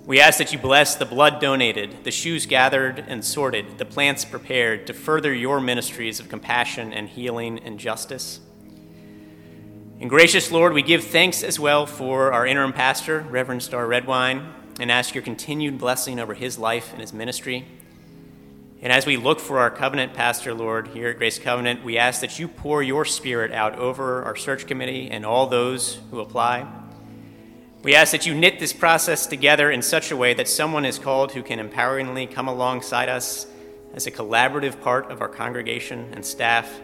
We 0.05 0.21
ask 0.21 0.37
that 0.37 0.53
you 0.53 0.59
bless 0.59 0.93
the 0.93 1.07
blood 1.07 1.41
donated, 1.41 2.03
the 2.03 2.11
shoes 2.11 2.45
gathered 2.45 3.03
and 3.07 3.25
sorted, 3.25 3.79
the 3.79 3.85
plants 3.85 4.23
prepared 4.23 4.85
to 4.85 4.93
further 4.93 5.33
your 5.33 5.61
ministries 5.61 6.19
of 6.19 6.29
compassion 6.29 6.93
and 6.93 7.09
healing 7.09 7.57
and 7.57 7.79
justice. 7.79 8.39
And 10.03 10.09
gracious 10.09 10.51
Lord, 10.51 10.73
we 10.73 10.81
give 10.81 11.05
thanks 11.05 11.43
as 11.43 11.57
well 11.57 11.85
for 11.85 12.33
our 12.33 12.45
interim 12.45 12.73
pastor, 12.73 13.21
Reverend 13.21 13.63
Star 13.63 13.87
Redwine, 13.87 14.53
and 14.77 14.91
ask 14.91 15.15
your 15.15 15.23
continued 15.23 15.77
blessing 15.77 16.19
over 16.19 16.33
his 16.33 16.59
life 16.59 16.91
and 16.91 16.99
his 16.99 17.13
ministry. 17.13 17.65
And 18.81 18.91
as 18.91 19.05
we 19.05 19.15
look 19.15 19.39
for 19.39 19.59
our 19.59 19.71
covenant 19.71 20.13
pastor, 20.13 20.53
Lord, 20.53 20.89
here 20.89 21.07
at 21.07 21.17
Grace 21.19 21.39
Covenant, 21.39 21.85
we 21.85 21.97
ask 21.97 22.19
that 22.19 22.37
you 22.37 22.49
pour 22.49 22.83
your 22.83 23.05
spirit 23.05 23.53
out 23.53 23.79
over 23.79 24.23
our 24.23 24.35
search 24.35 24.67
committee 24.67 25.09
and 25.09 25.25
all 25.25 25.47
those 25.47 26.01
who 26.11 26.19
apply. 26.19 26.67
We 27.81 27.95
ask 27.95 28.11
that 28.11 28.25
you 28.25 28.35
knit 28.35 28.59
this 28.59 28.73
process 28.73 29.25
together 29.25 29.71
in 29.71 29.81
such 29.81 30.11
a 30.11 30.17
way 30.17 30.33
that 30.33 30.49
someone 30.49 30.83
is 30.83 30.99
called 30.99 31.31
who 31.31 31.43
can 31.43 31.59
empoweringly 31.59 32.29
come 32.29 32.49
alongside 32.49 33.07
us 33.07 33.47
as 33.93 34.05
a 34.05 34.11
collaborative 34.11 34.81
part 34.81 35.09
of 35.09 35.21
our 35.21 35.29
congregation 35.29 36.09
and 36.11 36.25
staff 36.25 36.81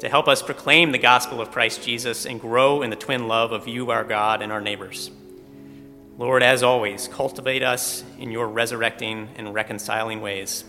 to 0.00 0.08
help 0.08 0.28
us 0.28 0.42
proclaim 0.42 0.92
the 0.92 0.98
gospel 0.98 1.40
of 1.40 1.50
Christ 1.50 1.82
Jesus 1.82 2.26
and 2.26 2.40
grow 2.40 2.82
in 2.82 2.90
the 2.90 2.96
twin 2.96 3.28
love 3.28 3.52
of 3.52 3.66
you, 3.66 3.90
our 3.90 4.04
God, 4.04 4.42
and 4.42 4.52
our 4.52 4.60
neighbors. 4.60 5.10
Lord, 6.18 6.42
as 6.42 6.62
always, 6.62 7.08
cultivate 7.08 7.62
us 7.62 8.02
in 8.18 8.30
your 8.30 8.48
resurrecting 8.48 9.28
and 9.36 9.52
reconciling 9.54 10.20
ways. 10.20 10.64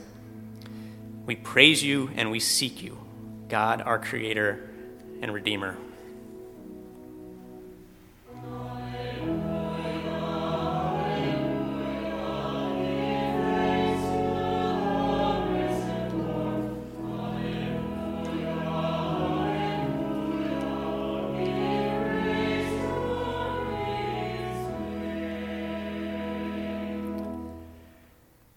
We 1.25 1.36
praise 1.36 1.84
you 1.84 2.09
and 2.15 2.32
we 2.32 2.39
seek 2.39 2.82
you, 2.82 2.97
God, 3.49 3.82
our 3.82 3.99
Creator 3.99 4.69
and 5.21 5.34
Redeemer. 5.34 5.78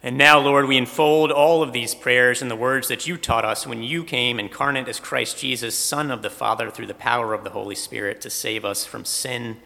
And 0.02 0.16
now, 0.16 0.38
Lord, 0.38 0.66
we 0.66 0.78
enfold 0.78 1.30
all 1.30 1.62
of 1.62 1.74
these 1.74 1.94
prayers 1.94 2.40
in 2.40 2.48
the 2.48 2.56
words 2.56 2.88
that 2.88 3.06
you 3.06 3.18
taught 3.18 3.44
us 3.44 3.66
when 3.66 3.82
you 3.82 4.02
came 4.02 4.40
incarnate 4.40 4.88
as 4.88 4.98
Christ 4.98 5.38
Jesus, 5.38 5.76
Son 5.76 6.10
of 6.10 6.22
the 6.22 6.30
Father, 6.30 6.70
through 6.70 6.86
the 6.86 6.94
power 6.94 7.34
of 7.34 7.44
the 7.44 7.50
Holy 7.50 7.74
Spirit 7.74 8.22
to 8.22 8.30
save 8.30 8.64
us 8.64 8.86
from 8.86 9.04
sin 9.04 9.58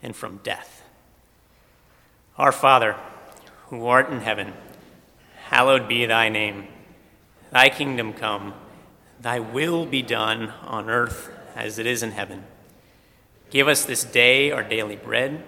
and 0.00 0.14
from 0.14 0.38
death. 0.44 0.84
Our 2.38 2.52
Father, 2.52 2.94
who 3.68 3.86
art 3.86 4.08
in 4.08 4.20
heaven, 4.20 4.52
hallowed 5.46 5.88
be 5.88 6.06
thy 6.06 6.28
name. 6.28 6.68
Thy 7.50 7.68
kingdom 7.68 8.12
come, 8.12 8.54
thy 9.20 9.40
will 9.40 9.84
be 9.84 10.00
done 10.00 10.52
on 10.62 10.88
earth 10.88 11.28
as 11.56 11.80
it 11.80 11.86
is 11.86 12.04
in 12.04 12.12
heaven. 12.12 12.44
Give 13.50 13.66
us 13.66 13.84
this 13.84 14.04
day 14.04 14.52
our 14.52 14.62
daily 14.62 14.96
bread, 14.96 15.42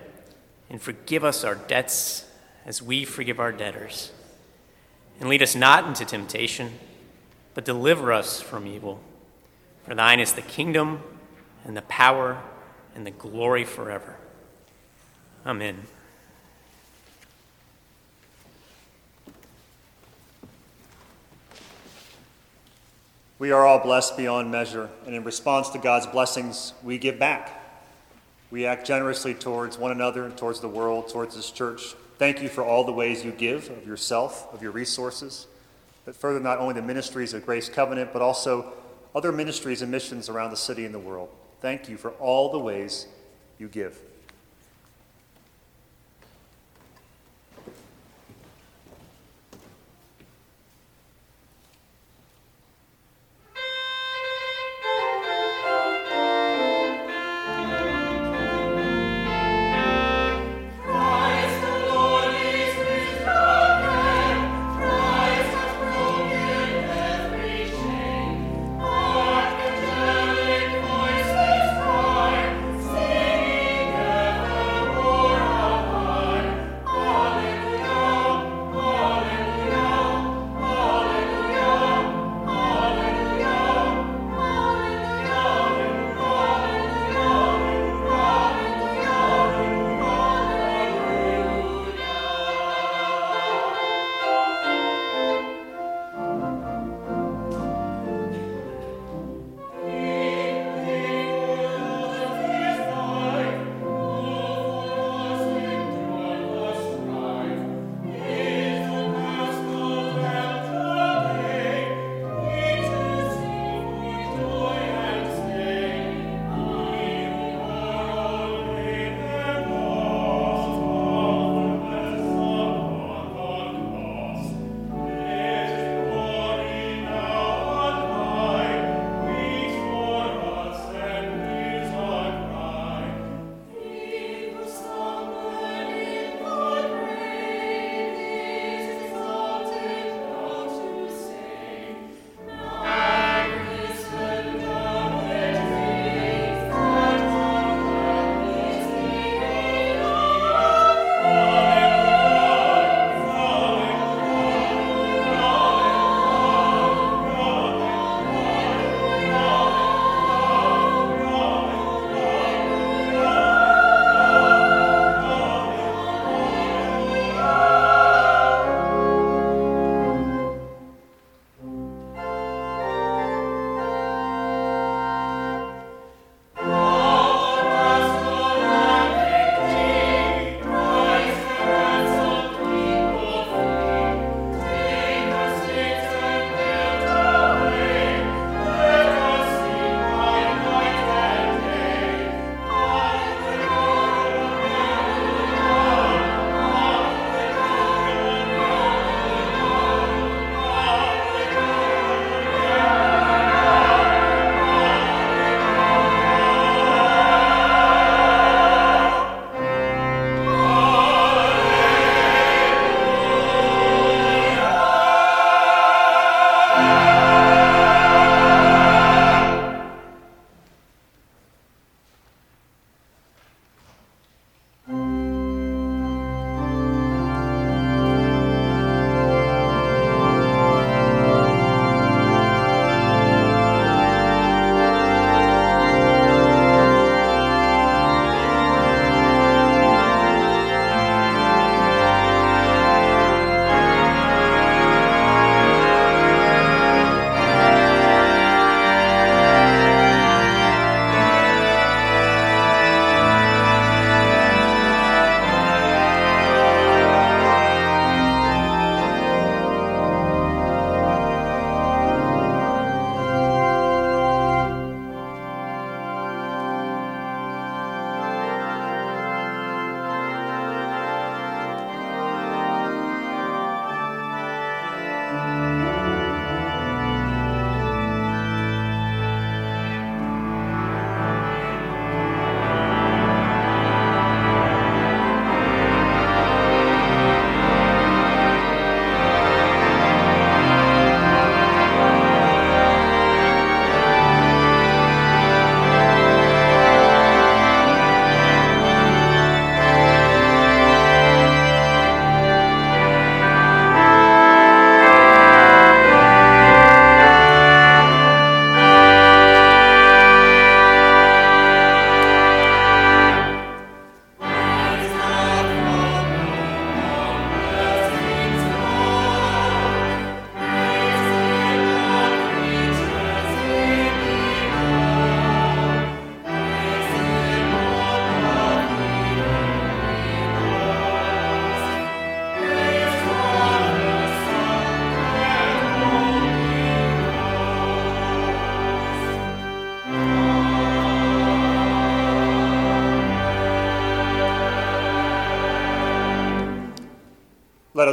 and 0.69 0.83
forgive 0.83 1.23
us 1.23 1.45
our 1.45 1.55
debts 1.55 2.27
as 2.67 2.83
we 2.83 3.05
forgive 3.05 3.39
our 3.39 3.53
debtors 3.53 4.11
and 5.25 5.31
lead 5.31 5.43
us 5.43 5.55
not 5.55 5.87
into 5.87 6.05
temptation, 6.05 6.71
but 7.55 7.65
deliver 7.65 8.13
us 8.13 8.43
from 8.43 8.67
evil. 8.67 9.01
For 9.85 9.95
thine 9.95 10.21
is 10.21 10.35
the 10.35 10.43
kingdom, 10.43 11.03
and 11.65 11.75
the 11.75 11.81
power, 11.81 12.43
and 12.95 13.07
the 13.07 13.11
glory 13.11 13.65
forever. 13.65 14.19
Amen. 15.47 15.85
We 23.39 23.51
are 23.51 23.65
all 23.65 23.79
blessed 23.79 24.19
beyond 24.19 24.51
measure, 24.51 24.91
and 25.07 25.15
in 25.15 25.25
response 25.25 25.71
to 25.71 25.79
God's 25.79 26.07
blessings, 26.07 26.75
we 26.83 26.99
give 26.99 27.19
back. 27.19 27.63
We 28.51 28.67
act 28.67 28.87
generously 28.87 29.33
towards 29.33 29.79
one 29.79 29.91
another, 29.91 30.29
towards 30.29 30.61
the 30.61 30.69
world, 30.69 31.09
towards 31.09 31.35
this 31.35 31.51
church. 31.51 31.95
Thank 32.17 32.43
you 32.43 32.49
for 32.49 32.65
all 32.65 32.85
the 32.85 32.93
ways 32.93 33.25
you 33.25 33.33
give 33.33 33.71
of 33.71 33.87
yourself, 33.87 34.49
of 34.53 34.63
your 34.63 34.71
resources, 34.71 35.47
but 36.05 36.15
further 36.15 36.41
not 36.41 36.59
only 36.59 36.75
the 36.75 36.83
ministries 36.83 37.35
of 37.35 37.45
Grace 37.45 37.69
Covenant, 37.69 38.13
but 38.13 38.23
also 38.23 38.73
other 39.15 39.33
ministries 39.33 39.83
and 39.83 39.91
missions 39.91 40.29
around 40.29 40.51
the 40.51 40.57
city 40.57 40.85
and 40.85 40.95
the 40.95 40.99
world. 40.99 41.29
Thank 41.61 41.89
you 41.89 41.97
for 41.97 42.11
all 42.13 42.53
the 42.53 42.59
ways 42.59 43.07
you 43.59 43.69
give. 43.69 44.01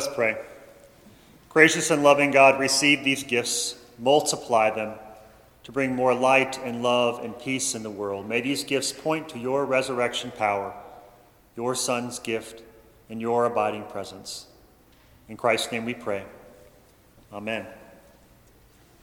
Us 0.08 0.14
pray. 0.14 0.38
Gracious 1.50 1.92
and 1.92 2.04
loving 2.04 2.32
God, 2.32 2.60
receive 2.60 3.04
these 3.04 3.24
gifts, 3.24 3.76
multiply 4.00 4.70
them 4.70 4.94
to 5.64 5.72
bring 5.72 5.96
more 5.96 6.14
light 6.14 6.58
and 6.64 6.82
love 6.82 7.24
and 7.24 7.38
peace 7.38 7.76
in 7.76 7.84
the 7.84 7.90
world. 7.90 8.28
May 8.28 8.42
these 8.42 8.64
gifts 8.64 8.92
point 8.92 9.30
to 9.30 9.40
your 9.40 9.66
resurrection 9.66 10.32
power, 10.32 10.74
your 11.56 11.76
Son's 11.76 12.20
gift, 12.20 12.64
and 13.10 13.22
your 13.22 13.46
abiding 13.46 13.84
presence. 13.84 14.48
In 15.30 15.38
Christ's 15.38 15.72
name 15.72 15.86
we 15.86 15.94
pray. 15.94 16.24
Amen. 17.32 17.66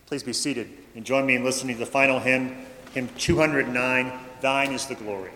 Please 0.07 0.23
be 0.23 0.33
seated 0.33 0.69
and 0.97 1.05
join 1.05 1.27
me 1.27 1.37
in 1.37 1.45
listening 1.45 1.77
to 1.77 1.81
the 1.81 1.91
final 1.91 2.19
hymn, 2.19 2.67
hymn 2.95 3.09
209 3.19 4.13
Thine 4.41 4.73
is 4.73 4.87
the 4.87 4.95
Glory. 4.95 5.31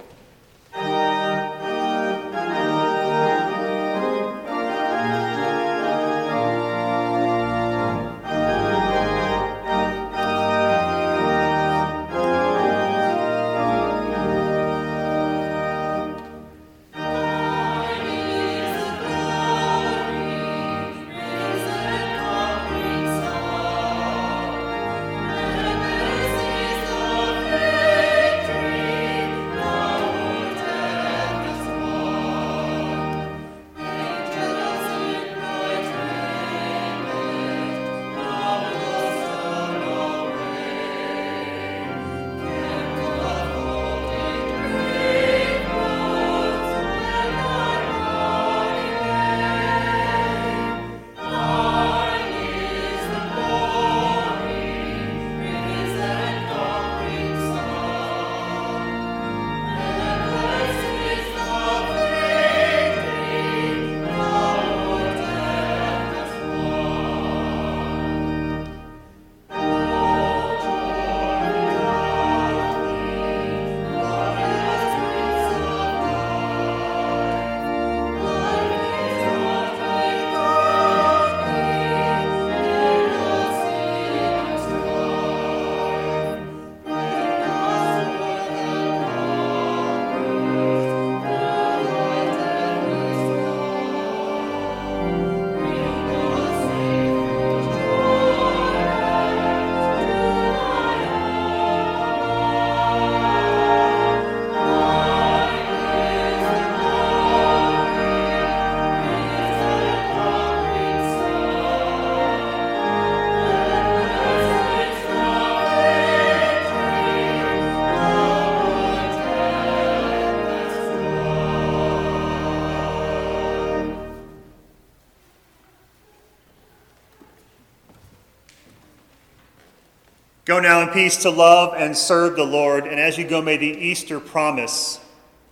Go 130.52 130.60
now 130.60 130.82
in 130.82 130.90
peace 130.90 131.16
to 131.22 131.30
love 131.30 131.72
and 131.78 131.96
serve 131.96 132.36
the 132.36 132.44
Lord. 132.44 132.86
And 132.86 133.00
as 133.00 133.16
you 133.16 133.26
go, 133.26 133.40
may 133.40 133.56
the 133.56 133.68
Easter 133.68 134.20
promise 134.20 135.00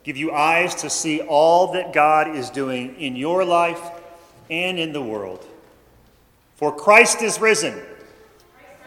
give 0.05 0.19
you 0.19 0.31
eyes 0.31 0.75
to 0.83 0.91
see 0.91 1.23
all 1.23 1.73
that 1.73 1.95
God 1.95 2.37
is 2.37 2.51
doing 2.51 3.01
in 3.01 3.17
your 3.17 3.43
life 3.43 3.81
and 4.51 4.79
in 4.79 4.93
the 4.93 5.01
world. 5.01 5.43
For 6.57 6.71
Christ 6.71 7.23
is 7.23 7.41
risen. 7.41 7.81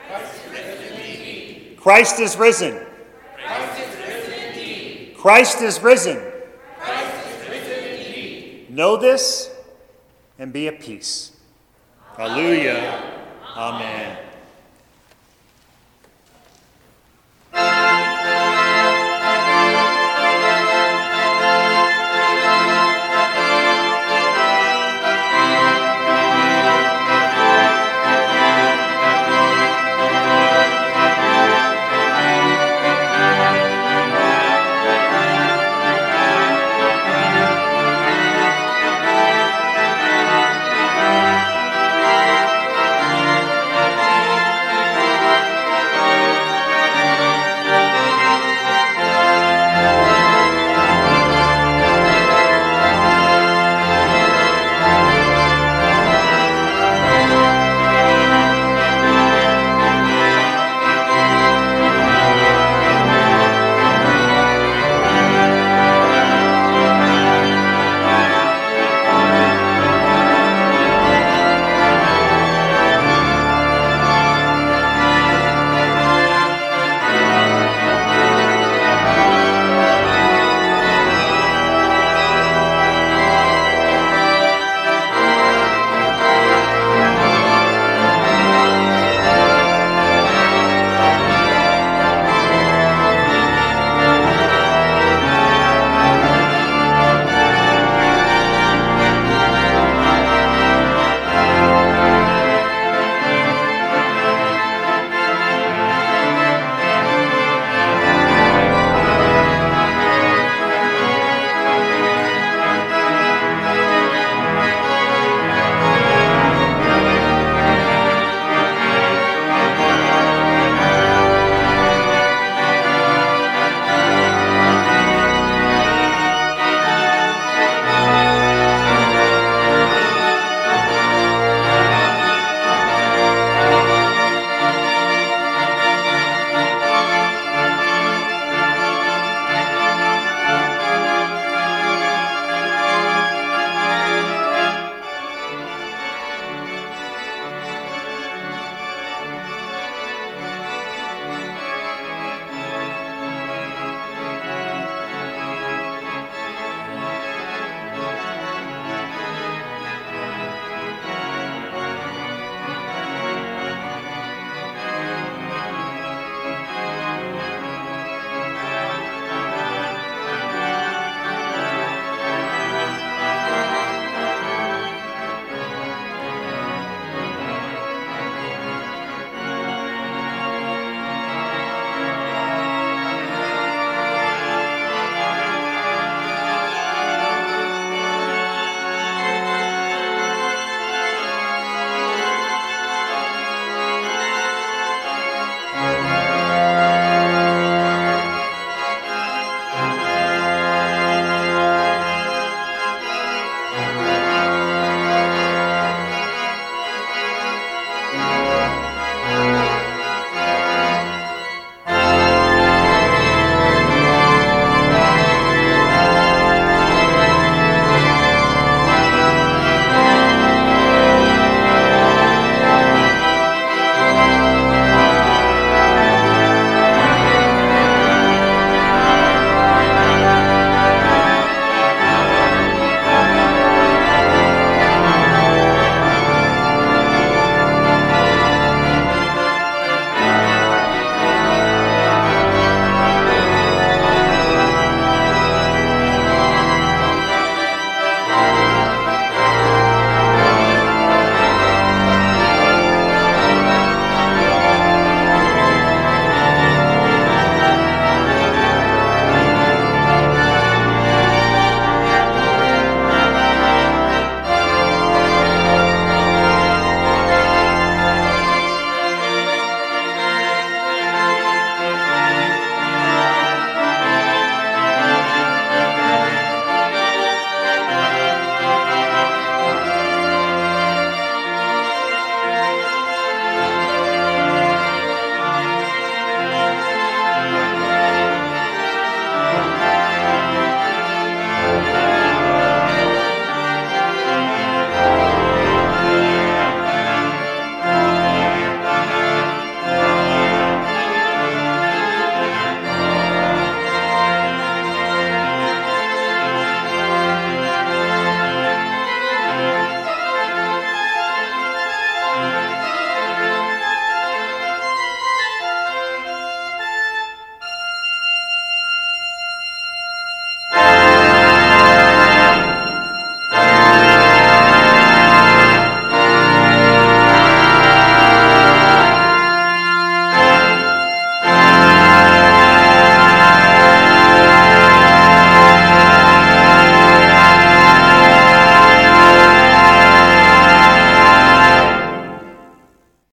Christ 0.07 0.35
is 0.45 0.51
risen. 0.51 1.77
Christ 1.77 2.19
is 2.19 2.37
risen. 2.37 2.85
Christ 3.33 3.81
is 3.81 3.97
risen, 3.97 5.15
Christ 5.15 5.61
is 5.63 5.81
risen. 5.81 6.31
Christ 6.77 7.27
is 7.27 7.49
risen 7.49 8.75
know 8.75 8.97
this 8.97 9.49
and 10.37 10.53
be 10.53 10.67
at 10.67 10.79
peace. 10.79 11.31
Alleluia. 12.19 13.01
Amen. 13.57 14.22